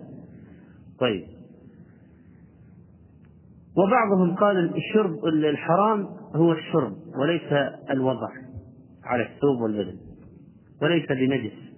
طيب. 0.99 1.23
وبعضهم 3.77 4.35
قال 4.35 4.75
الشرب 4.75 5.25
الحرام 5.25 6.07
هو 6.35 6.51
الشرب 6.51 6.93
وليس 7.21 7.53
الوضع 7.91 8.29
على 9.03 9.23
الثوب 9.23 9.61
والبدن 9.61 9.97
وليس 10.81 11.05
بنجس. 11.09 11.68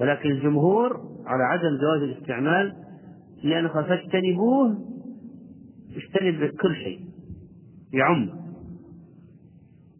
ولكن 0.00 0.30
الجمهور 0.30 1.00
على 1.26 1.42
عدم 1.42 1.78
جواز 1.80 2.02
الاستعمال 2.02 2.72
لأن 3.42 3.68
فاجتنبوه 3.68 4.78
اجتنب 5.96 6.50
كل 6.50 6.74
شيء 6.74 7.00
يعم 7.92 8.30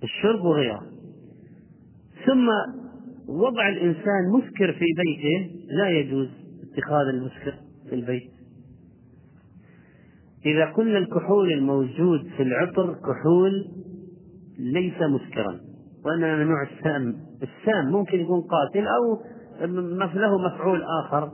الشرب 0.03 0.45
وغيره. 0.45 0.83
ثم 2.27 2.49
وضع 3.29 3.69
الإنسان 3.69 4.31
مسكر 4.33 4.73
في 4.73 4.85
بيته 4.97 5.55
لا 5.71 5.89
يجوز 5.89 6.29
اتخاذ 6.63 7.07
المسكر 7.09 7.55
في 7.89 7.95
البيت. 7.95 8.31
إذا 10.47 10.65
قلنا 10.65 10.99
الكحول 10.99 11.53
الموجود 11.53 12.29
في 12.37 12.43
العطر 12.43 12.95
كحول 12.95 13.67
ليس 14.59 15.03
مسكرا 15.03 15.61
وإنما 16.05 16.45
نوع 16.45 16.63
السام. 16.63 17.17
السام 17.43 17.93
ممكن 17.93 18.21
يكون 18.21 18.41
قاتل 18.41 18.87
أو 18.87 19.21
له 20.15 20.39
مفعول 20.39 20.83
آخر 21.05 21.33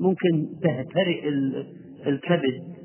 ممكن 0.00 0.46
تهترئ 0.62 1.28
الكبد 2.06 2.76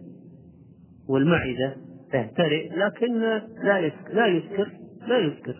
والمعدة 1.10 1.76
تهترئ 2.12 2.70
لكن 2.70 3.20
لا 3.64 3.80
يسكر 3.80 4.14
لا 4.14 4.28
يسكر 4.28 4.72
لا 5.08 5.18
يسكر. 5.18 5.56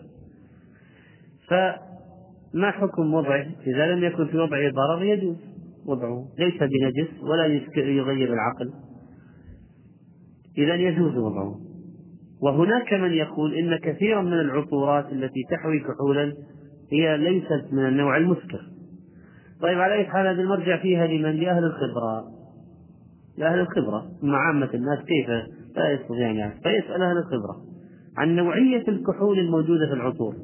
فما 1.48 2.70
حكم 2.70 3.14
وضعه؟ 3.14 3.46
إذا 3.66 3.94
لم 3.94 4.04
يكن 4.04 4.26
في 4.26 4.38
وضعه 4.38 4.70
ضرر 4.70 5.04
يجوز 5.04 5.36
وضعه 5.86 6.28
ليس 6.38 6.54
بنجس 6.54 7.22
ولا 7.22 7.46
يغير 7.76 8.32
العقل. 8.32 8.72
إذا 10.58 10.74
يجوز 10.74 11.16
وضعه. 11.16 11.60
وهناك 12.42 12.92
من 12.92 13.12
يقول 13.12 13.54
إن 13.54 13.76
كثيرا 13.76 14.22
من 14.22 14.32
العطورات 14.32 15.12
التي 15.12 15.40
تحوي 15.50 15.80
كحولا 15.80 16.32
هي 16.92 17.16
ليست 17.16 17.72
من 17.72 17.86
النوع 17.86 18.16
المسكر. 18.16 18.71
طيب 19.62 19.78
على 19.78 19.94
أي 19.94 20.04
حال 20.04 20.26
هذا 20.26 20.42
المرجع 20.42 20.82
فيها 20.82 21.06
لمن؟ 21.06 21.36
لأهل 21.36 21.64
الخبرة. 21.64 22.24
لأهل 23.38 23.58
الخبرة. 23.58 24.10
مع 24.22 24.38
عامة 24.38 24.70
الناس 24.74 24.98
كيف 24.98 25.28
لا 25.76 25.92
يستطيعون 25.92 26.36
يعني 26.36 26.54
فيسأل 26.54 27.02
أهل 27.02 27.16
الخبرة 27.16 27.56
عن 28.16 28.36
نوعية 28.36 28.88
الكحول 28.88 29.38
الموجودة 29.38 29.86
في 29.86 29.92
العطور. 29.92 30.34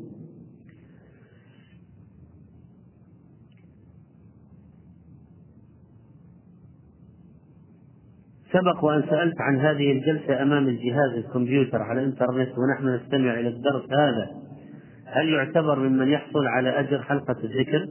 سبق 8.52 8.84
وأن 8.84 9.02
سألت 9.02 9.40
عن 9.40 9.60
هذه 9.60 9.92
الجلسة 9.92 10.42
أمام 10.42 10.68
الجهاز 10.68 11.10
الكمبيوتر 11.16 11.82
على 11.82 12.00
الإنترنت 12.00 12.48
ونحن 12.58 12.88
نستمع 12.88 13.40
إلى 13.40 13.48
الدرس 13.48 13.84
هذا. 13.92 14.30
هل 15.04 15.28
يعتبر 15.28 15.78
ممن 15.78 16.08
يحصل 16.08 16.46
على 16.46 16.80
أجر 16.80 17.02
حلقة 17.02 17.36
الذكر؟ 17.44 17.88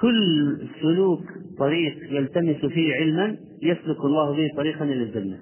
كل 0.00 0.58
سلوك 0.82 1.24
طريق 1.58 1.94
يلتمس 2.10 2.56
فيه 2.56 2.94
علما 2.94 3.36
يسلك 3.62 4.04
الله 4.04 4.36
به 4.36 4.48
طريقا 4.56 4.84
إلى 4.84 5.02
الجنة. 5.02 5.38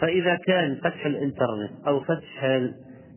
فإذا 0.00 0.34
كان 0.34 0.74
فتح 0.74 1.06
الإنترنت 1.06 1.70
أو 1.86 2.00
فتح 2.00 2.60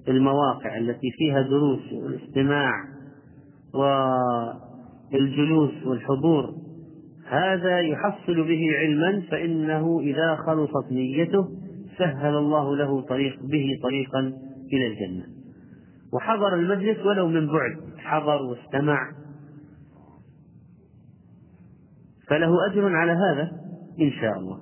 المواقع 0.07 0.77
التي 0.77 1.11
فيها 1.17 1.41
دروس 1.41 1.93
والاستماع 1.93 2.71
و 3.73 3.83
الجلوس 5.13 5.85
والحضور 5.85 6.53
هذا 7.27 7.79
يحصل 7.79 8.47
به 8.47 8.67
علما 8.77 9.21
فإنه 9.31 9.99
إذا 9.99 10.35
خلصت 10.35 10.91
نيته 10.91 11.47
سهل 11.97 12.35
الله 12.35 12.75
له 12.75 13.01
طريق 13.01 13.39
به 13.43 13.65
طريقا 13.83 14.19
إلى 14.73 14.87
الجنة. 14.87 15.38
وحضر 16.13 16.53
المجلس 16.53 17.05
ولو 17.05 17.27
من 17.27 17.47
بعد 17.47 17.97
حضر 17.97 18.41
واستمع. 18.41 19.11
فله 22.27 22.71
أجر 22.71 22.95
على 22.95 23.11
هذا 23.11 23.51
إن 23.99 24.11
شاء 24.11 24.39
الله. 24.39 24.59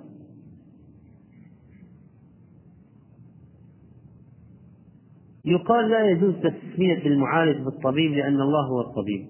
يقال 5.46 5.90
لا 5.90 6.10
يجوز 6.10 6.34
تسمية 6.36 7.08
المعالج 7.08 7.66
بالطبيب 7.66 8.12
لأن 8.12 8.42
الله 8.42 8.68
هو 8.68 8.82
الطبيب. 8.82 9.30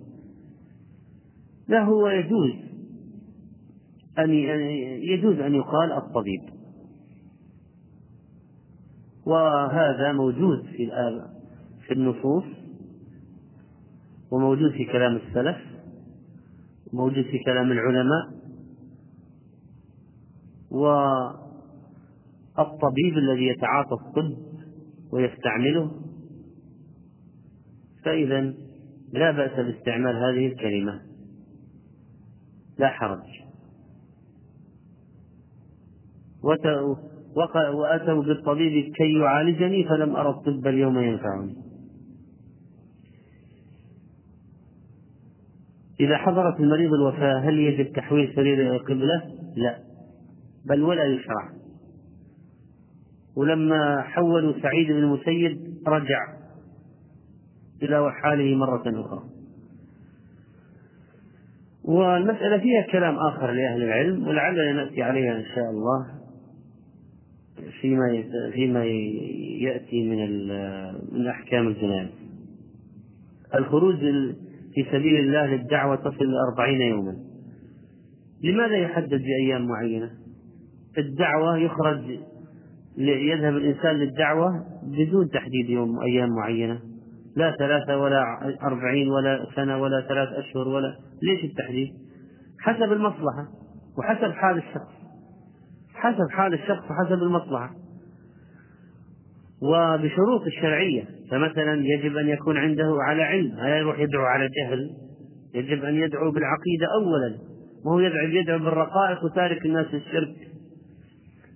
له 1.69 2.11
يجوز 2.11 2.51
أن 4.19 4.29
يجوز 5.13 5.39
أن 5.39 5.55
يقال 5.55 5.91
الطبيب. 5.91 6.41
وهذا 9.25 10.11
موجود 10.11 10.65
في 10.65 10.83
في 11.87 11.93
النصوص 11.93 12.43
وموجود 14.31 14.71
في 14.71 14.85
كلام 14.85 15.15
السلف 15.15 15.57
وموجود 16.93 17.23
في 17.23 17.39
كلام 17.45 17.71
العلماء 17.71 18.37
والطبيب 22.57 23.17
الذي 23.17 23.47
يتعاطى 23.47 23.93
الطب 23.93 24.37
ويستعمله 25.11 25.91
فإذا 28.05 28.53
لا 29.13 29.31
بأس 29.31 29.59
باستعمال 29.59 30.15
هذه 30.15 30.47
الكلمة. 30.47 31.01
لا 32.77 32.87
حرج. 32.87 33.23
وأتوا 37.73 38.23
بالطبيب 38.23 38.93
كي 38.93 39.13
يعالجني 39.19 39.83
فلم 39.83 40.15
أرى 40.15 40.29
الطب 40.29 40.67
اليوم 40.67 40.99
ينفعني. 40.99 41.55
إذا 45.99 46.17
حضرت 46.17 46.59
المريض 46.59 46.93
الوفاة 46.93 47.39
هل 47.39 47.59
يجب 47.59 47.93
تحويل 47.93 48.35
سرير 48.35 48.61
إلى 48.61 48.75
القبلة؟ 48.75 49.23
لا 49.55 49.79
بل 50.65 50.83
ولا 50.83 51.03
يشرع 51.03 51.49
ولما 53.35 54.01
حولوا 54.01 54.53
سعيد 54.61 54.87
بن 54.87 54.97
المسيب 54.97 55.59
رجع 55.87 56.37
إلى 57.83 58.11
حاله 58.11 58.55
مرة 58.55 58.83
أخرى 58.85 59.23
والمسألة 61.83 62.57
فيها 62.57 62.81
كلام 62.91 63.15
آخر 63.15 63.51
لأهل 63.51 63.83
العلم 63.83 64.27
ولعلنا 64.27 64.71
نأتي 64.71 65.03
عليها 65.03 65.37
إن 65.37 65.45
شاء 65.55 65.69
الله 65.69 66.07
فيما 67.81 68.23
فيما 68.53 68.85
يأتي 69.61 70.09
من 70.09 70.47
من 71.11 71.27
أحكام 71.27 71.67
الجنائز. 71.67 72.09
الخروج 73.55 73.95
في 74.77 74.89
سبيل 74.91 75.19
الله 75.19 75.45
للدعوة 75.45 75.95
تصل 75.95 76.21
إلى 76.21 76.37
أربعين 76.51 76.81
يوما. 76.81 77.15
لماذا 78.43 78.77
يحدد 78.77 79.21
بأيام 79.21 79.67
معينة؟ 79.67 80.09
الدعوة 80.97 81.57
يخرج 81.57 82.19
يذهب 82.97 83.57
الإنسان 83.57 83.95
للدعوة 83.95 84.51
بدون 84.83 85.29
تحديد 85.29 85.69
يوم 85.69 85.99
أيام 85.99 86.29
معينة 86.29 86.79
لا 87.35 87.55
ثلاثة 87.59 87.97
ولا 87.97 88.23
أربعين 88.63 89.09
ولا 89.09 89.45
سنة 89.55 89.81
ولا 89.81 90.05
ثلاث 90.07 90.29
أشهر 90.29 90.67
ولا 90.67 90.97
ليش 91.23 91.43
التحديد 91.43 91.93
حسب 92.59 92.91
المصلحة 92.91 93.47
وحسب 93.97 94.31
حال 94.31 94.57
الشخص 94.57 94.93
حسب 95.93 96.29
حال 96.31 96.53
الشخص 96.53 96.83
وحسب 96.91 97.23
المصلحة 97.23 97.75
وبشروط 99.61 100.45
الشرعية. 100.45 101.03
فمثلا 101.31 101.83
يجب 101.85 102.17
أن 102.17 102.27
يكون 102.27 102.57
عنده 102.57 102.97
على 103.01 103.23
علم 103.23 103.55
لا 103.55 103.77
يروح 103.77 103.99
يدعو 103.99 104.23
على 104.23 104.49
جهل؟ 104.57 104.89
يجب 105.55 105.83
أن 105.83 105.95
يدعو 105.95 106.31
بالعقيدة 106.31 106.87
أولا 107.01 107.35
وهو 107.85 107.99
يدعو 107.99 108.27
يدعو 108.27 108.59
بالرقائق 108.59 109.23
وتارك 109.23 109.65
الناس 109.65 109.85
الشرك. 109.93 110.35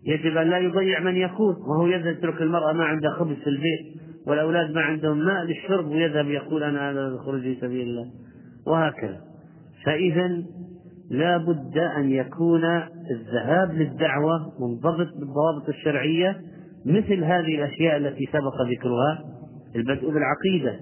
يجب 0.05 0.37
أن 0.37 0.49
لا 0.49 0.57
يضيع 0.57 0.99
من 0.99 1.15
يخوض 1.15 1.55
وهو 1.57 1.87
يترك 1.87 2.41
المرأة 2.41 2.73
ما 2.73 2.83
عندها 2.83 3.11
خبز 3.11 3.35
في 3.35 3.47
البيت 3.47 4.01
والأولاد 4.27 4.71
ما 4.71 4.81
عندهم 4.81 5.17
ماء 5.25 5.43
للشرب 5.43 5.87
ويذهب 5.87 6.27
يقول 6.27 6.63
أنا 6.63 6.91
هذا 6.91 7.07
الخروج 7.07 7.41
في 7.41 7.55
سبيل 7.61 7.87
الله. 7.87 8.05
وهكذا. 8.67 9.21
فإذا 9.85 10.43
لا 11.11 11.37
بد 11.37 11.77
أن 11.97 12.11
يكون 12.11 12.63
الذهاب 13.11 13.71
للدعوة 13.71 14.53
منضبط 14.59 15.07
بالضوابط 15.19 15.69
الشرعية 15.69 16.41
مثل 16.85 17.23
هذه 17.23 17.55
الأشياء 17.55 17.97
التي 17.97 18.25
سبق 18.25 18.61
ذكرها 18.71 19.23
البدء 19.75 20.11
بالعقيدة. 20.11 20.79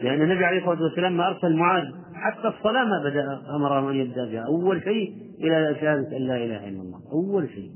لأن 0.00 0.22
النبي 0.22 0.44
عليه 0.44 0.58
الصلاة 0.58 0.82
والسلام 0.82 1.16
ما 1.16 1.28
أرسل 1.28 1.56
معاذ 1.56 1.84
حتى 2.14 2.48
الصلاة 2.48 2.84
ما 2.84 3.10
بدأ 3.10 3.24
أمره 3.56 3.90
أن 3.90 3.96
يبدأ 3.96 4.24
بها. 4.24 4.46
أول 4.46 4.82
شيء 4.82 5.14
إلى 5.40 5.76
شهادة 5.80 6.16
أن 6.16 6.22
لا 6.22 6.36
إله 6.36 6.68
إلا 6.68 6.82
الله. 6.82 7.00
أول 7.12 7.48
شيء. 7.48 7.70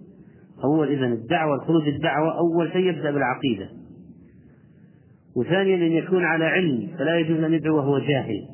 أول 0.64 0.88
إذا 0.88 1.07
الدعوة 1.07 1.55
الخروج 1.55 1.88
الدعوة 1.88 2.38
أول 2.38 2.72
شيء 2.72 2.86
يبدأ 2.86 3.11
بالعقيدة. 3.11 3.68
وثانيا 5.36 5.76
أن 5.76 5.93
يكون 5.93 6.24
على 6.24 6.45
علم 6.45 6.88
فلا 6.99 7.18
يجوز 7.18 7.45
أن 7.45 7.55
يدعو 7.55 7.76
وهو 7.76 7.99
جاهل. 7.99 8.49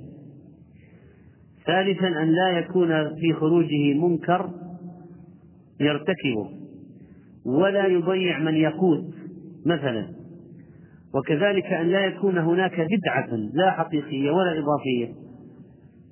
ثالثا 1.66 2.08
أن 2.08 2.32
لا 2.32 2.48
يكون 2.58 2.88
في 3.20 3.32
خروجه 3.32 3.94
منكر 3.94 4.50
يرتكبه. 5.80 6.57
ولا 7.48 7.86
يضيع 7.86 8.38
من 8.38 8.54
يقود 8.54 9.14
مثلا. 9.66 10.08
وكذلك 11.14 11.64
أن 11.64 11.86
لا 11.86 12.06
يكون 12.06 12.38
هناك 12.38 12.80
بدعة 12.80 13.36
لا 13.54 13.70
حقيقية 13.70 14.30
ولا 14.30 14.58
إضافية. 14.58 15.14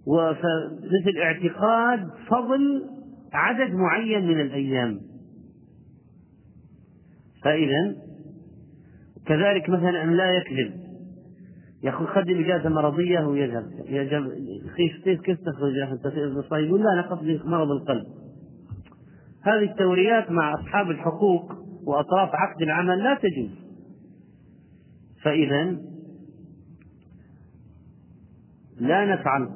ومثل 0.07 1.19
اعتقاد 1.23 2.11
فضل 2.29 2.83
عدد 3.33 3.75
معين 3.75 4.29
من 4.29 4.41
الأيام. 4.41 5.01
فإذا 7.45 7.97
كذلك 9.27 9.69
مثلا 9.69 10.03
أن 10.03 10.17
لا 10.17 10.31
يكذب. 10.31 10.87
يقول 11.83 12.09
خدم 12.09 12.45
إجازة 12.45 12.69
مرضية 12.69 13.21
ويذهب. 13.21 13.65
يا 13.89 14.05
كيف 14.77 15.21
كيف 15.21 15.41
تخرج؟ 15.41 15.79
أنت 15.93 16.07
يقول 16.53 16.83
لا 16.83 16.93
أنا 16.93 17.03
قصدي 17.03 17.41
مرض 17.45 17.71
القلب. 17.71 18.07
هذه 19.49 19.71
التوريات 19.71 20.31
مع 20.31 20.55
أصحاب 20.55 20.91
الحقوق 20.91 21.53
وأطراف 21.87 22.31
عقد 22.35 22.63
العمل 22.63 22.99
لا 22.99 23.15
تجوز. 23.15 23.51
فإذا 25.23 25.77
لا 28.81 29.15
نفعل 29.15 29.49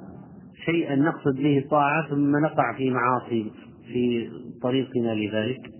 شيئا 0.65 0.97
نقصد 0.97 1.37
به 1.37 1.65
طاعة 1.71 2.09
ثم 2.09 2.37
نقع 2.37 2.77
في 2.77 2.91
معاصي 2.91 3.51
في 3.87 4.31
طريقنا 4.63 5.15
لذلك. 5.15 5.71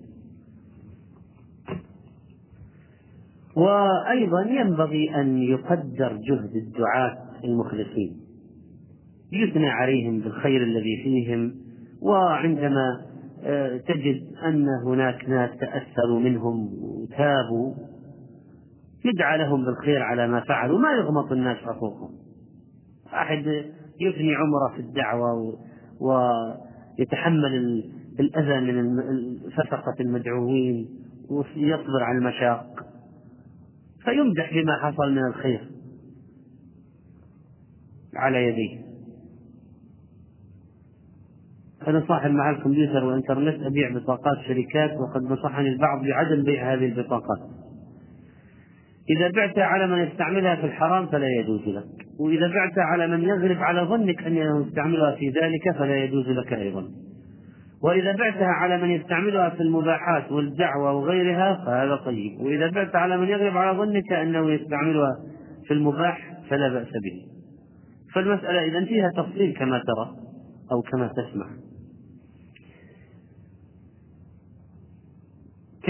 وأيضا 3.57 4.43
ينبغي 4.43 5.15
أن 5.21 5.39
يقدر 5.39 6.17
جهد 6.17 6.57
الدعاة 6.57 7.19
المخلصين. 7.45 8.21
يثنى 9.33 9.69
عليهم 9.69 10.21
بالخير 10.21 10.63
الذي 10.63 11.03
فيهم 11.03 11.55
وعندما 12.03 13.10
تجد 13.89 14.37
أن 14.45 14.67
هناك 14.85 15.29
ناس 15.29 15.51
تأثروا 15.61 16.21
منهم 16.21 16.69
وتابوا 16.83 17.75
يدعى 19.05 19.39
لهم 19.39 19.65
بالخير 19.65 20.03
على 20.03 20.29
ما 20.29 20.41
فعلوا 20.41 20.79
ما 20.79 20.93
يغمط 20.93 21.33
الناس 21.33 21.57
حقوقهم 21.57 22.11
أحد 23.15 23.47
يفني 24.01 24.35
عمره 24.35 24.75
في 24.75 24.81
الدعوة 24.81 25.59
ويتحمل 26.01 27.85
الأذى 28.21 28.73
من 28.73 28.97
فسقة 29.51 29.95
المدعوين 30.01 30.89
ويصبر 31.31 32.03
على 32.03 32.19
المشاق. 32.19 32.87
فيمدح 34.05 34.53
بما 34.53 34.77
حصل 34.77 35.13
من 35.13 35.27
الخير 35.27 35.71
على 38.17 38.45
يديه. 38.45 38.90
أنا 41.89 42.05
صاحب 42.09 42.31
محل 42.31 42.63
كمبيوتر 42.63 43.05
وإنترنت 43.05 43.63
أبيع 43.63 43.91
بطاقات 43.95 44.39
شركات 44.49 44.91
وقد 44.91 45.23
نصحني 45.23 45.69
البعض 45.69 46.05
بعدم 46.05 46.43
بيع 46.43 46.73
هذه 46.75 46.85
البطاقات. 46.87 47.39
إذا 49.17 49.31
بعتها 49.37 49.65
على 49.65 49.87
من 49.87 49.99
يستعملها 49.99 50.57
في 50.57 50.67
الحرام 50.67 51.07
فلا 51.07 51.27
يجوز 51.41 51.69
لك 51.69 52.07
وإذا 52.21 52.49
بعتها 52.49 52.85
على 52.85 53.07
من 53.07 53.23
يغلب 53.23 53.59
على 53.59 53.81
ظنك 53.81 54.23
أنه 54.23 54.67
يستعملها 54.67 55.17
في 55.17 55.29
ذلك 55.29 55.77
فلا 55.79 55.97
يجوز 55.97 56.29
لك 56.29 56.53
أيضا. 56.53 56.85
وإذا 57.83 58.17
بعتها 58.17 58.47
على 58.47 58.83
من 58.83 58.91
يستعملها 58.91 59.51
في 59.51 59.61
المباحات 59.61 60.33
والدعوة 60.33 60.93
وغيرها 60.93 61.65
فهذا 61.67 61.97
طيب 61.97 62.41
وإذا 62.41 62.71
بعت 62.71 62.97
على 62.97 63.17
من 63.17 63.29
يغلب 63.29 63.57
على 63.57 63.79
ظنك 63.79 64.13
أنه 64.13 64.51
يستعملها 64.51 65.17
في 65.67 65.75
المباح 65.75 66.37
فلا 66.51 66.69
بأس 66.69 66.89
به. 66.93 67.27
فالمسألة 68.15 68.65
إذا 68.65 68.85
فيها 68.85 69.11
تفصيل 69.17 69.55
كما 69.59 69.79
ترى 69.79 70.17
أو 70.73 70.83
كما 70.83 71.07
تسمع. 71.09 71.47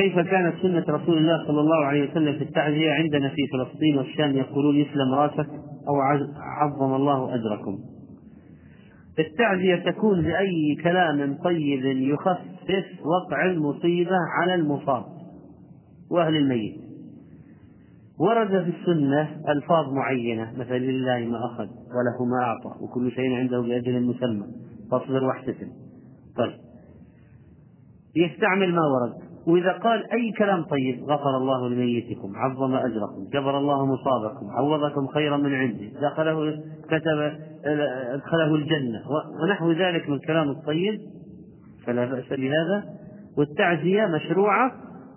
كيف 0.00 0.18
كانت 0.18 0.54
سنة 0.62 0.84
رسول 0.88 1.18
الله 1.18 1.46
صلى 1.46 1.60
الله 1.60 1.84
عليه 1.84 2.10
وسلم 2.10 2.38
في 2.38 2.44
التعزية 2.44 2.92
عندنا 2.92 3.28
في 3.28 3.46
فلسطين 3.52 3.98
والشام 3.98 4.36
يقولون 4.36 4.76
يسلم 4.76 5.14
رأسك 5.14 5.48
أو 5.88 6.00
عظم 6.36 6.94
الله 6.94 7.34
أجركم. 7.34 7.78
التعزية 9.18 9.76
تكون 9.76 10.22
بأي 10.22 10.76
كلام 10.82 11.34
طيب 11.44 11.84
يخفف 11.84 12.86
وقع 13.04 13.44
المصيبة 13.44 14.16
على 14.40 14.54
المصاب 14.54 15.04
وأهل 16.10 16.36
الميت. 16.36 16.76
ورد 18.20 18.48
في 18.48 18.72
السنة 18.80 19.40
ألفاظ 19.48 19.92
معينة 19.92 20.52
مثل 20.56 20.74
لله 20.74 21.18
ما 21.18 21.38
أخذ 21.46 21.66
وله 21.66 22.24
ما 22.30 22.44
أعطى 22.44 22.84
وكل 22.84 23.10
شيء 23.10 23.32
عنده 23.32 23.60
بأجل 23.60 24.02
مسمى. 24.02 24.46
فاصبر 24.90 25.24
واحتسب. 25.24 25.68
طيب. 26.36 26.52
يستعمل 28.16 28.74
ما 28.74 28.82
ورد. 28.82 29.29
وإذا 29.46 29.72
قال 29.72 30.12
أي 30.12 30.32
كلام 30.38 30.64
طيب 30.64 31.04
غفر 31.04 31.36
الله 31.36 31.68
لميتكم 31.68 32.32
عظم 32.36 32.74
أجركم 32.74 33.28
جبر 33.32 33.58
الله 33.58 33.86
مصابكم 33.86 34.46
عوضكم 34.50 35.06
خيرا 35.06 35.36
من 35.36 35.54
عنده 35.54 35.86
دخله 36.02 36.62
كتب 36.86 37.32
أدخله 38.14 38.54
الجنة 38.54 39.00
ونحو 39.42 39.72
ذلك 39.72 40.08
من 40.08 40.14
الكلام 40.14 40.50
الطيب 40.50 41.00
فلا 41.86 42.04
بأس 42.04 42.28
بهذا. 42.28 42.84
والتعزية 43.38 44.06
مشروعة 44.06 44.72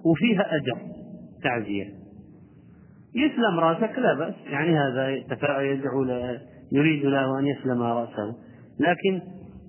وفيها 0.06 0.56
أجر 0.56 0.78
تعزية. 1.44 1.86
يسلم 3.16 3.60
رأسك 3.60 4.00
لا 4.00 4.14
بأس. 4.14 4.34
يعني 4.46 4.78
هذا 4.80 5.10
يدعو 5.62 6.04
يريد 6.72 7.06
له 7.06 7.40
أن 7.40 7.48
يسلم 7.48 7.82
رأسه. 7.82 8.36
لكن 8.80 9.22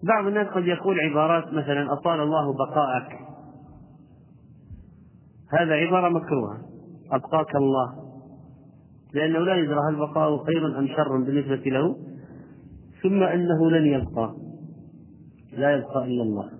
بعض 0.08 0.26
الناس 0.26 0.46
قد 0.46 0.66
يقول 0.66 1.00
عبارات 1.00 1.52
مثلا 1.52 1.92
أطال 1.92 2.20
الله 2.20 2.52
بقاءك 2.52 3.23
هذا 5.60 5.74
عبارة 5.74 6.08
مكروهة. 6.08 6.58
أبقاك 7.12 7.56
الله. 7.56 8.04
لأنه 9.14 9.38
لا 9.38 9.54
يدرى 9.56 9.78
هل 9.90 9.96
بقاؤه 9.96 10.44
خير 10.44 10.78
أم 10.78 10.86
شر 10.86 11.18
بالنسبة 11.18 11.70
له 11.70 11.96
ثم 13.02 13.22
أنه 13.22 13.70
لن 13.70 13.86
يبقى. 13.86 14.34
لا 15.52 15.76
يبقى 15.76 16.04
إلا 16.04 16.22
الله. 16.22 16.50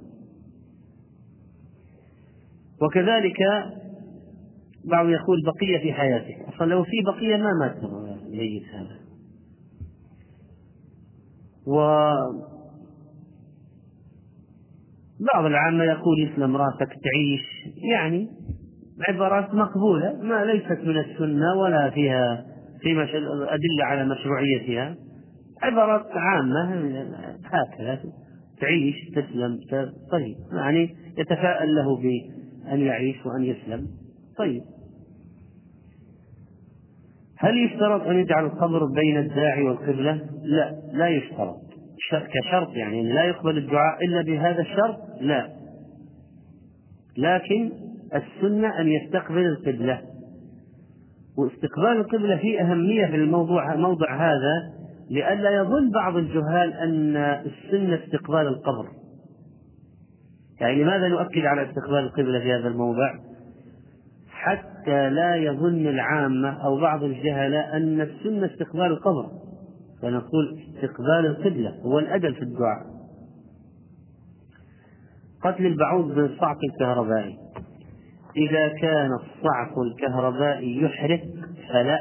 وكذلك 2.82 3.38
بعض 4.84 5.09
يقول 5.09 5.42
بقية 5.45 5.78
في 5.78 5.92
حياته. 5.92 6.49
أصلا 6.49 6.66
لو 6.66 6.84
في 6.84 7.03
بقية 7.07 7.36
ما 7.36 7.51
مات 7.61 7.76
جيد 8.30 8.62
هذا. 8.74 9.05
و 11.66 11.76
بعض 15.34 15.45
العامة 15.45 15.84
يقول 15.84 16.28
يسلم 16.28 16.57
راسك 16.57 16.88
تعيش 16.88 17.74
يعني 17.92 18.28
عبارات 19.09 19.55
مقبولة 19.55 20.18
ما 20.22 20.45
ليست 20.45 20.80
من 20.84 20.99
السنة 20.99 21.55
ولا 21.55 21.90
فيها 21.90 22.45
في 22.80 23.03
أدلة 23.51 23.84
على 23.84 24.05
مشروعيتها. 24.05 24.97
عبارات 25.62 26.07
عامة 26.11 26.92
هكذا 27.45 28.01
تعيش 28.61 28.95
تسلم 29.11 29.59
طيب 30.12 30.36
يعني 30.53 30.95
يتفاءل 31.18 31.74
له 31.74 31.97
بأن 31.97 32.80
يعيش 32.80 33.16
وأن 33.26 33.45
يسلم. 33.45 33.86
طيب. 34.38 34.62
هل 37.38 37.64
يشترط 37.64 38.03
أن 38.03 38.18
يجعل 38.18 38.45
القبر 38.45 38.84
بين 38.84 39.18
الداعي 39.18 39.62
والقبلة؟ 39.62 40.20
لا 40.42 40.82
لا 40.92 41.09
يشترط. 41.09 41.64
كشرط 42.11 42.76
يعني 42.76 43.12
لا 43.12 43.24
يقبل 43.24 43.59
الدعاء 43.59 44.05
إلا 44.05 44.22
بهذا 44.22 44.61
الشرط 44.61 44.99
لا. 45.20 45.51
لكن 47.16 47.70
السنة 48.14 48.80
أن 48.80 48.88
يستقبل 48.88 49.46
القبلة. 49.46 50.02
واستقبال 51.38 51.96
القبلة 51.96 52.36
فيه 52.36 52.60
أهمية 52.60 53.06
في 53.06 53.16
الموضوع 53.16 53.76
موضع 53.76 54.16
هذا 54.16 54.74
لئلا 55.10 55.50
يظن 55.50 55.90
بعض 55.90 56.16
الجهال 56.16 56.72
أن 56.72 57.16
السنة 57.16 58.04
استقبال 58.04 58.46
القبر. 58.46 58.88
يعني 60.60 60.82
لماذا 60.82 61.08
نؤكد 61.08 61.44
على 61.44 61.70
استقبال 61.70 61.98
القبلة 61.98 62.40
في 62.40 62.52
هذا 62.52 62.68
الموضع؟ 62.68 63.14
حتى 64.30 65.10
لا 65.10 65.36
يظن 65.36 65.86
العامة 65.86 66.64
أو 66.64 66.80
بعض 66.80 67.02
الجهلاء 67.02 67.76
أن 67.76 68.00
السنة 68.00 68.46
استقبال 68.46 68.86
القبر. 68.86 69.26
فنقول 70.02 70.58
استقبال 70.74 71.26
القبلة 71.26 71.70
هو 71.70 71.98
الأدب 71.98 72.34
في 72.34 72.42
الدعاء. 72.42 72.94
قتل 75.42 75.66
البعوض 75.66 76.14
بالصعق 76.14 76.58
الكهربائي. 76.72 77.43
إذا 78.37 78.68
كان 78.68 79.11
الصعق 79.12 79.78
الكهربائي 79.78 80.82
يحرق 80.82 81.22
فلا 81.68 81.99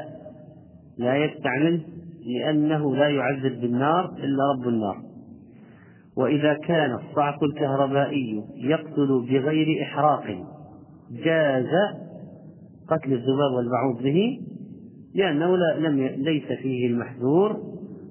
لا 0.98 1.16
يستعمل 1.16 1.80
لأنه 2.26 2.96
لا 2.96 3.08
يعذب 3.08 3.60
بالنار 3.60 4.04
إلا 4.18 4.52
رب 4.52 4.68
النار. 4.68 4.96
وإذا 6.16 6.54
كان 6.54 6.94
الصعق 6.94 7.44
الكهربائي 7.44 8.44
يقتل 8.56 9.26
بغير 9.28 9.82
إحراق 9.82 10.24
جاز 11.10 11.70
قتل 12.88 13.12
الذباب 13.12 13.52
والبعوض 13.56 14.02
به 14.02 14.40
لأنه 15.14 15.56
لم 15.56 16.00
ليس 16.00 16.46
فيه 16.62 16.86
المحذور 16.86 17.56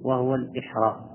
وهو 0.03 0.35
الإحراق. 0.35 1.12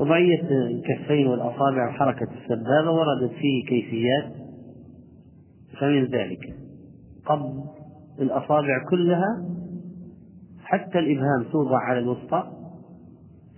وضعية 0.00 0.42
الكفين 0.50 1.26
والأصابع 1.26 1.88
وحركة 1.88 2.28
السبابة 2.42 2.90
وردت 2.90 3.32
فيه 3.32 3.64
كيفيات 3.68 4.32
فمن 5.80 6.04
ذلك 6.04 6.54
قبض 7.26 7.64
الأصابع 8.20 8.84
كلها 8.90 9.44
حتى 10.64 10.98
الإبهام 10.98 11.44
توضع 11.52 11.78
على 11.78 11.98
الوسطى 11.98 12.44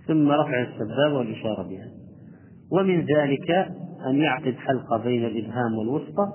ثم 0.07 0.31
رفع 0.31 0.61
السبابة 0.61 1.17
والإشارة 1.17 1.63
بها. 1.63 1.87
ومن 2.71 2.99
ذلك 2.99 3.51
أن 4.07 4.15
يعقد 4.15 4.55
حلقة 4.55 4.97
بين 5.03 5.25
الإبهام 5.25 5.77
والوسطى 5.77 6.27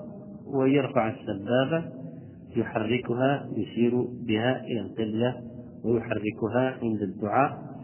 ويرفع 0.53 1.09
السبابة 1.09 1.83
يحركها 2.55 3.47
يشير 3.55 4.01
بها 4.27 4.61
إلى 4.63 4.79
القبلة 4.79 5.35
ويحركها 5.85 6.77
عند 6.83 7.01
الدعاء. 7.01 7.76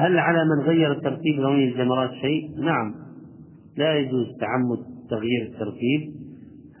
هل 0.00 0.18
على 0.18 0.44
من 0.44 0.62
غير 0.62 0.94
ترتيب 0.94 1.40
رمي 1.40 1.64
الجمرات 1.64 2.10
شيء؟ 2.10 2.64
نعم. 2.64 2.94
لا 3.76 3.98
يجوز 3.98 4.26
تعمد 4.40 4.78
تغيير 5.10 5.42
الترتيب. 5.42 6.14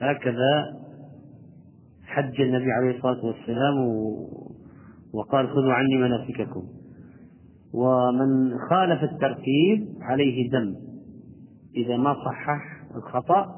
هكذا 0.00 0.64
حج 2.04 2.40
النبي 2.40 2.72
عليه 2.72 2.96
الصلاة 2.96 3.24
والسلام 3.26 3.76
وقال 5.14 5.48
خذوا 5.48 5.72
عني 5.72 5.96
مناسككم. 5.96 6.62
ومن 7.74 8.58
خالف 8.70 9.02
الترتيب 9.02 9.88
عليه 10.00 10.50
دم. 10.50 10.74
إذا 11.76 11.96
ما 11.96 12.14
صحح 12.14 12.62
الخطأ 12.96 13.54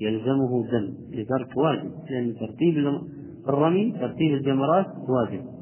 يلزمه 0.00 0.66
دم. 0.72 0.94
لترك 1.10 1.56
واجب. 1.56 1.90
لأن 2.10 2.34
ترتيب 2.34 2.74
الرمي 3.48 3.92
ترتيب 4.00 4.34
الجمرات 4.34 4.86
واجب. 4.86 5.59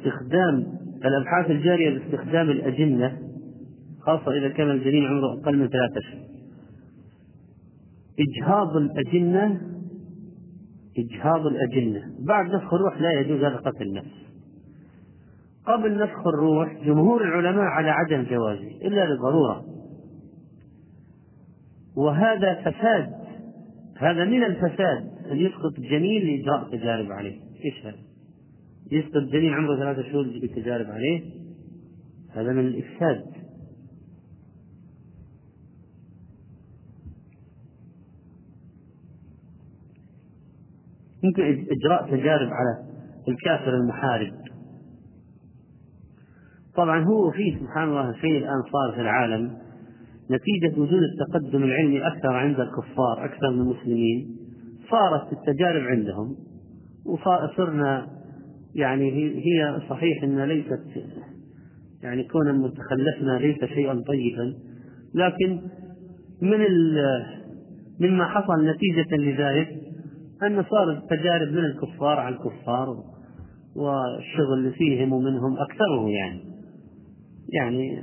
استخدام 0.00 0.78
الأبحاث 1.04 1.50
الجارية 1.50 1.98
باستخدام 1.98 2.50
الأجنة 2.50 3.18
خاصة 4.00 4.32
إذا 4.32 4.48
كان 4.48 4.70
الجنين 4.70 5.06
عمره 5.06 5.40
أقل 5.40 5.58
من 5.58 5.68
ثلاثة 5.68 5.98
أشهر. 5.98 6.20
إجهاض 8.20 8.76
الأجنة 8.76 9.60
إجهاض 10.98 11.46
الأجنة. 11.46 12.02
بعد 12.26 12.54
نفخ 12.54 12.74
الروح 12.74 13.00
لا 13.00 13.20
يجوز 13.20 13.38
هذا 13.44 13.56
قتل 13.56 13.82
النفس. 13.82 14.20
قبل 15.66 15.98
نفخ 15.98 16.26
الروح 16.26 16.84
جمهور 16.84 17.24
العلماء 17.24 17.64
على 17.64 17.90
عدم 17.90 18.22
جوازه 18.30 18.68
إلا 18.68 19.14
لضرورة. 19.14 19.64
وهذا 21.96 22.54
فساد 22.54 23.12
هذا 23.96 24.24
من 24.24 24.44
الفساد 24.44 25.10
أن 25.30 25.36
يسقط 25.36 25.78
الجنين 25.78 26.22
لإجراء 26.22 26.68
تجارب 26.70 27.12
عليه. 27.12 27.40
إيش 27.64 27.86
هذا؟ 27.86 28.09
يسقط 28.92 29.22
جنين 29.32 29.54
عمره 29.54 29.76
ثلاثة 29.76 30.02
شهور 30.12 30.26
لتجارب 30.26 30.86
عليه 30.86 31.22
هذا 32.30 32.52
من 32.52 32.66
الإفساد. 32.66 33.24
يمكن 41.24 41.42
إجراء 41.70 42.06
تجارب 42.06 42.48
على 42.48 42.90
الكافر 43.28 43.74
المحارب. 43.74 44.32
طبعا 46.76 47.04
هو 47.04 47.30
فيه 47.30 47.58
سبحان 47.58 47.88
الله 47.88 48.12
شيء 48.12 48.38
الآن 48.38 48.62
صار 48.72 48.94
في 48.94 49.00
العالم 49.00 49.58
نتيجة 50.30 50.80
وجود 50.80 51.00
التقدم 51.02 51.62
العلمي 51.62 52.06
أكثر 52.06 52.32
عند 52.32 52.60
الكفار 52.60 53.24
أكثر 53.24 53.50
من 53.50 53.60
المسلمين. 53.60 54.36
صارت 54.90 55.32
التجارب 55.32 55.82
عندهم 55.82 56.36
وصرنا 57.06 58.19
يعني 58.74 59.12
هي 59.36 59.80
صحيح 59.90 60.22
أن 60.22 60.40
ليست 60.40 60.82
يعني 62.02 62.24
كون 62.24 62.74
تخلفنا 62.74 63.38
ليس 63.38 63.64
شيئا 63.64 63.94
طيبا 63.94 64.54
لكن 65.14 65.60
من 66.42 66.60
مما 68.00 68.24
حصل 68.24 68.66
نتيجة 68.66 69.16
لذلك 69.16 69.68
أن 70.42 70.64
صارت 70.64 71.10
تجارب 71.10 71.48
من 71.48 71.64
الكفار 71.64 72.20
على 72.20 72.34
الكفار 72.34 72.96
والشغل 73.76 74.72
فيهم 74.78 75.12
ومنهم 75.12 75.56
أكثره 75.58 76.08
يعني. 76.08 76.40
يعني 77.52 78.02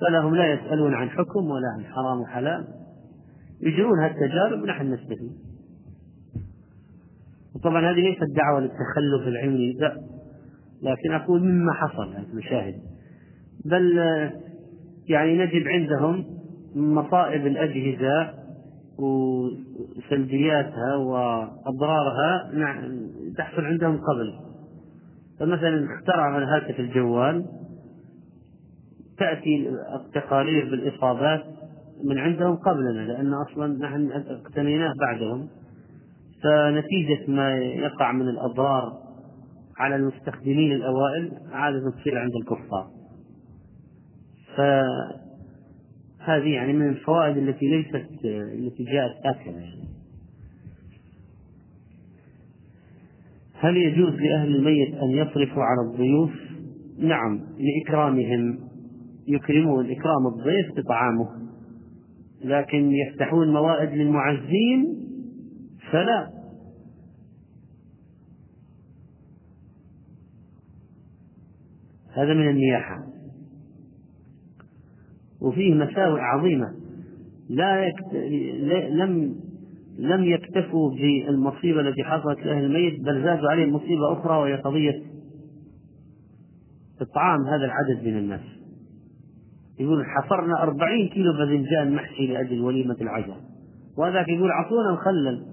فلهم 0.00 0.34
لا 0.34 0.52
يسألون 0.52 0.94
عن 0.94 1.10
حكم 1.10 1.44
ولا 1.44 1.68
عن 1.78 1.84
حرام 1.84 2.20
وحلال 2.20 2.64
يجرون 3.62 3.98
هالتجارب 3.98 4.62
ونحن 4.62 4.92
نستفيد. 4.92 5.49
وطبعا 7.54 7.90
هذه 7.92 8.00
ليست 8.00 8.36
دعوة 8.36 8.60
للتخلف 8.60 9.28
العلمي 9.28 9.72
لا. 9.72 9.96
لكن 10.82 11.12
أقول 11.12 11.42
مما 11.42 11.72
حصل 11.72 12.14
نشاهد 12.34 12.74
بل 13.64 13.98
يعني 15.08 15.38
نجد 15.38 15.66
عندهم 15.66 16.24
مصائب 16.74 17.46
الأجهزة 17.46 18.34
وسلبياتها 18.98 20.96
وأضرارها 20.96 22.50
تحصل 23.38 23.64
عندهم 23.64 23.96
قبل. 23.96 24.34
فمثلا 25.40 25.86
اخترعوا 25.94 26.38
الهاتف 26.38 26.80
الجوال 26.80 27.44
تأتي 29.18 29.70
التقارير 29.94 30.70
بالإصابات 30.70 31.44
من 32.04 32.18
عندهم 32.18 32.56
قبلنا 32.56 33.12
لأن 33.12 33.32
أصلا 33.32 33.78
نحن 33.78 34.10
اقتنيناه 34.12 34.92
بعدهم. 35.00 35.48
فنتيجة 36.42 37.30
ما 37.30 37.58
يقع 37.58 38.12
من 38.12 38.28
الأضرار 38.28 38.92
على 39.78 39.96
المستخدمين 39.96 40.72
الأوائل 40.72 41.32
عادة 41.52 41.90
تصير 41.90 42.18
عند 42.18 42.32
الكفار. 42.34 42.90
فهذه 44.56 46.48
يعني 46.48 46.72
من 46.72 46.88
الفوائد 46.88 47.36
التي 47.36 47.66
ليست 47.66 48.06
التي 48.24 48.84
جاءت 48.84 49.26
آخرة 49.26 49.50
يعني. 49.50 49.90
هل 53.54 53.76
يجوز 53.76 54.14
لأهل 54.14 54.56
الميت 54.56 54.94
أن 54.94 55.10
يصرفوا 55.10 55.62
على 55.62 55.90
الضيوف؟ 55.90 56.30
نعم 56.98 57.40
لإكرامهم. 57.58 58.58
يكرمون 59.28 59.90
إكرام 59.90 60.26
الضيف 60.26 60.72
بطعامه 60.76 61.28
لكن 62.44 62.92
يفتحون 62.92 63.52
موائد 63.52 63.90
للمعزين 63.90 65.09
فلا 65.92 66.30
هذا 72.12 72.34
من 72.34 72.48
النياحة 72.48 73.06
وفيه 75.40 75.74
مساوئ 75.74 76.20
عظيمة. 76.20 76.74
لا 77.48 77.84
يكت... 77.84 78.14
لم 78.90 79.36
لم 79.98 80.24
يكتفوا 80.24 80.90
بالمصيبة 80.90 81.80
التي 81.80 82.04
حصلت 82.04 82.38
لأهل 82.38 82.64
الميت 82.64 83.00
بل 83.00 83.22
زادوا 83.24 83.50
عليه 83.50 83.66
مصيبة 83.66 84.12
أخرى 84.12 84.36
وهي 84.36 84.56
قضية 84.56 85.02
إطعام 87.00 87.46
هذا 87.46 87.64
العدد 87.64 88.04
من 88.04 88.18
الناس. 88.18 88.40
يقول 89.80 90.04
حفرنا 90.06 90.62
أربعين 90.62 91.08
كيلو 91.08 91.32
باذنجان 91.32 91.94
محشي 91.94 92.26
لأجل 92.26 92.60
وليمة 92.60 92.96
العجل. 93.00 93.34
وهذاك 93.98 94.28
يقول 94.28 94.50
عطونا 94.50 94.92
مخلل 94.92 95.49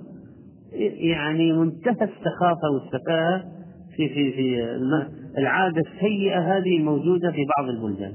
يعني 1.12 1.52
منتهى 1.52 1.94
السخافة 1.94 2.70
والسفاهة 2.74 3.44
في 3.96 4.10
في 4.10 4.32
في 4.32 4.78
العادة 5.38 5.82
السيئة 5.82 6.58
هذه 6.58 6.80
موجودة 6.80 7.32
في 7.32 7.46
بعض 7.58 7.70
البلدان. 7.70 8.14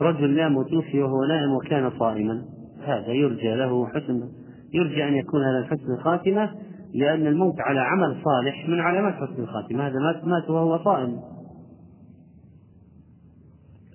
رجل 0.00 0.30
نام 0.30 0.56
وتوفي 0.56 1.02
وهو 1.02 1.24
نائم 1.24 1.52
وكان 1.52 1.90
صائما. 1.98 2.44
هذا 2.84 3.12
يرجى 3.12 3.54
له 3.54 3.86
حسن 3.86 4.28
يرجى 4.74 5.08
أن 5.08 5.14
يكون 5.14 5.44
هذا 5.44 5.58
الحسن 5.58 5.92
الخاتمة 5.92 6.50
لأن 6.94 7.26
الموت 7.26 7.60
على 7.60 7.80
عمل 7.80 8.16
صالح 8.24 8.68
من 8.68 8.80
علامات 8.80 9.14
حسن 9.14 9.42
الخاتمة. 9.42 9.86
هذا 9.86 9.98
مات 9.98 10.24
مات 10.24 10.50
وهو 10.50 10.78
صائم. 10.84 11.20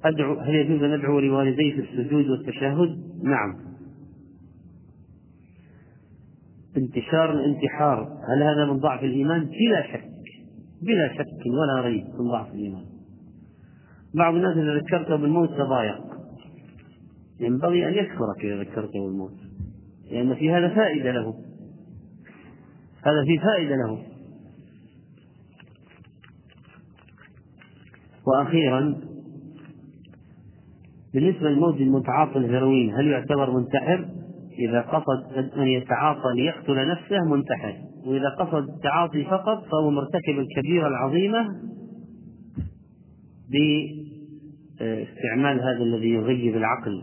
أدعو 0.05 0.39
هل 0.39 0.55
يجوز 0.55 0.84
أن 0.84 0.93
أدعو 0.93 1.20
لوالدي 1.20 1.72
في 1.72 1.80
السجود 1.80 2.30
والتشهد؟ 2.30 2.97
نعم. 3.24 3.66
انتشار 6.78 7.32
الانتحار. 7.32 8.04
هل 8.04 8.44
هذا 8.44 8.66
من 8.66 8.80
ضعف 8.80 9.04
الإيمان؟ 9.04 9.46
بلا 9.46 9.88
شك. 9.94 10.10
بلا 10.82 11.14
شك 11.14 11.46
ولا 11.46 11.82
ريب 11.82 12.06
من 12.20 12.32
ضعف 12.32 12.54
الإيمان. 12.54 12.86
بعض 14.14 14.36
الناس 14.36 14.58
إذا 14.58 14.78
ذكرته 14.78 15.16
بالموت 15.16 15.50
تضايق. 15.50 16.04
ينبغي 17.40 17.88
أن 17.88 17.94
يشكرك 17.94 18.46
إذا 18.46 18.60
ذكرته 18.60 19.06
بالموت. 19.06 19.38
لأن 20.12 20.36
في 20.36 20.52
هذا 20.52 20.76
فائدة 20.76 21.12
له. 21.12 21.34
هذا 23.04 23.24
في 23.26 23.40
فائدة 23.40 23.76
له. 23.76 24.04
وأخيرا 28.28 28.96
بالنسبة 31.14 31.50
للموت 31.50 31.76
المتعاطي 31.76 32.38
الهيروين 32.38 32.94
هل 32.96 33.08
يعتبر 33.08 33.52
منتحر؟ 33.52 34.16
إذا 34.60 34.82
قصد 34.82 35.38
أن 35.58 35.68
يتعاطى 35.68 36.34
ليقتل 36.36 36.88
نفسه 36.88 37.26
منتحر 37.32 37.74
وإذا 38.05 38.30
قصد 38.39 38.70
التعاطي 38.70 39.24
فقط 39.24 39.64
فهو 39.72 39.91
مرتكب 39.91 40.39
الكبيرة 40.39 40.88
العظيمة 40.88 41.47
باستعمال 44.80 45.60
هذا 45.60 45.84
الذي 45.84 46.10
يغيب 46.10 46.58
العقل. 46.58 47.01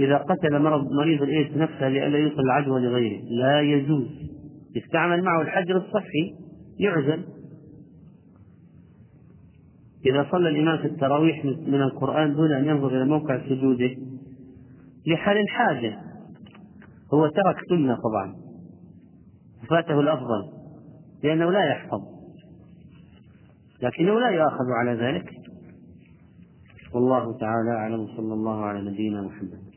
إذا 0.00 0.16
قتل 0.16 0.62
مرض 0.62 0.92
مريض 0.92 1.22
الإيدز 1.22 1.56
نفسه 1.56 1.88
لئلا 1.88 2.18
يوصل 2.18 2.40
العدوى 2.40 2.80
لغيره 2.80 3.22
لا 3.30 3.60
يجوز. 3.60 4.08
يستعمل 4.76 5.22
معه 5.22 5.42
الحجر 5.42 5.76
الصحي 5.76 6.34
يعزل. 6.80 7.24
إذا 10.06 10.26
صلى 10.32 10.48
الإمام 10.48 10.78
في 10.78 10.86
التراويح 10.86 11.44
من 11.44 11.82
القرآن 11.82 12.34
دون 12.34 12.52
أن 12.52 12.64
ينظر 12.64 12.88
إلى 12.88 13.04
موقع 13.04 13.38
سجوده 13.48 13.90
لحال 15.06 15.38
الحاجة. 15.38 15.98
هو 17.14 17.26
ترك 17.26 17.56
سنة 17.68 17.96
طبعا. 17.96 18.34
فاته 19.70 20.00
الأفضل. 20.00 20.48
لأنه 21.22 21.50
لا 21.50 21.64
يحفظ. 21.64 22.00
لكنه 23.82 24.20
لا 24.20 24.28
يؤاخذ 24.28 24.64
على 24.80 24.92
ذلك. 24.92 25.30
والله 26.94 27.38
تعالى 27.38 27.70
أعلم. 27.70 28.06
صلى 28.16 28.34
الله 28.34 28.64
على 28.64 28.90
نبينا 28.90 29.22
محمد. 29.22 29.67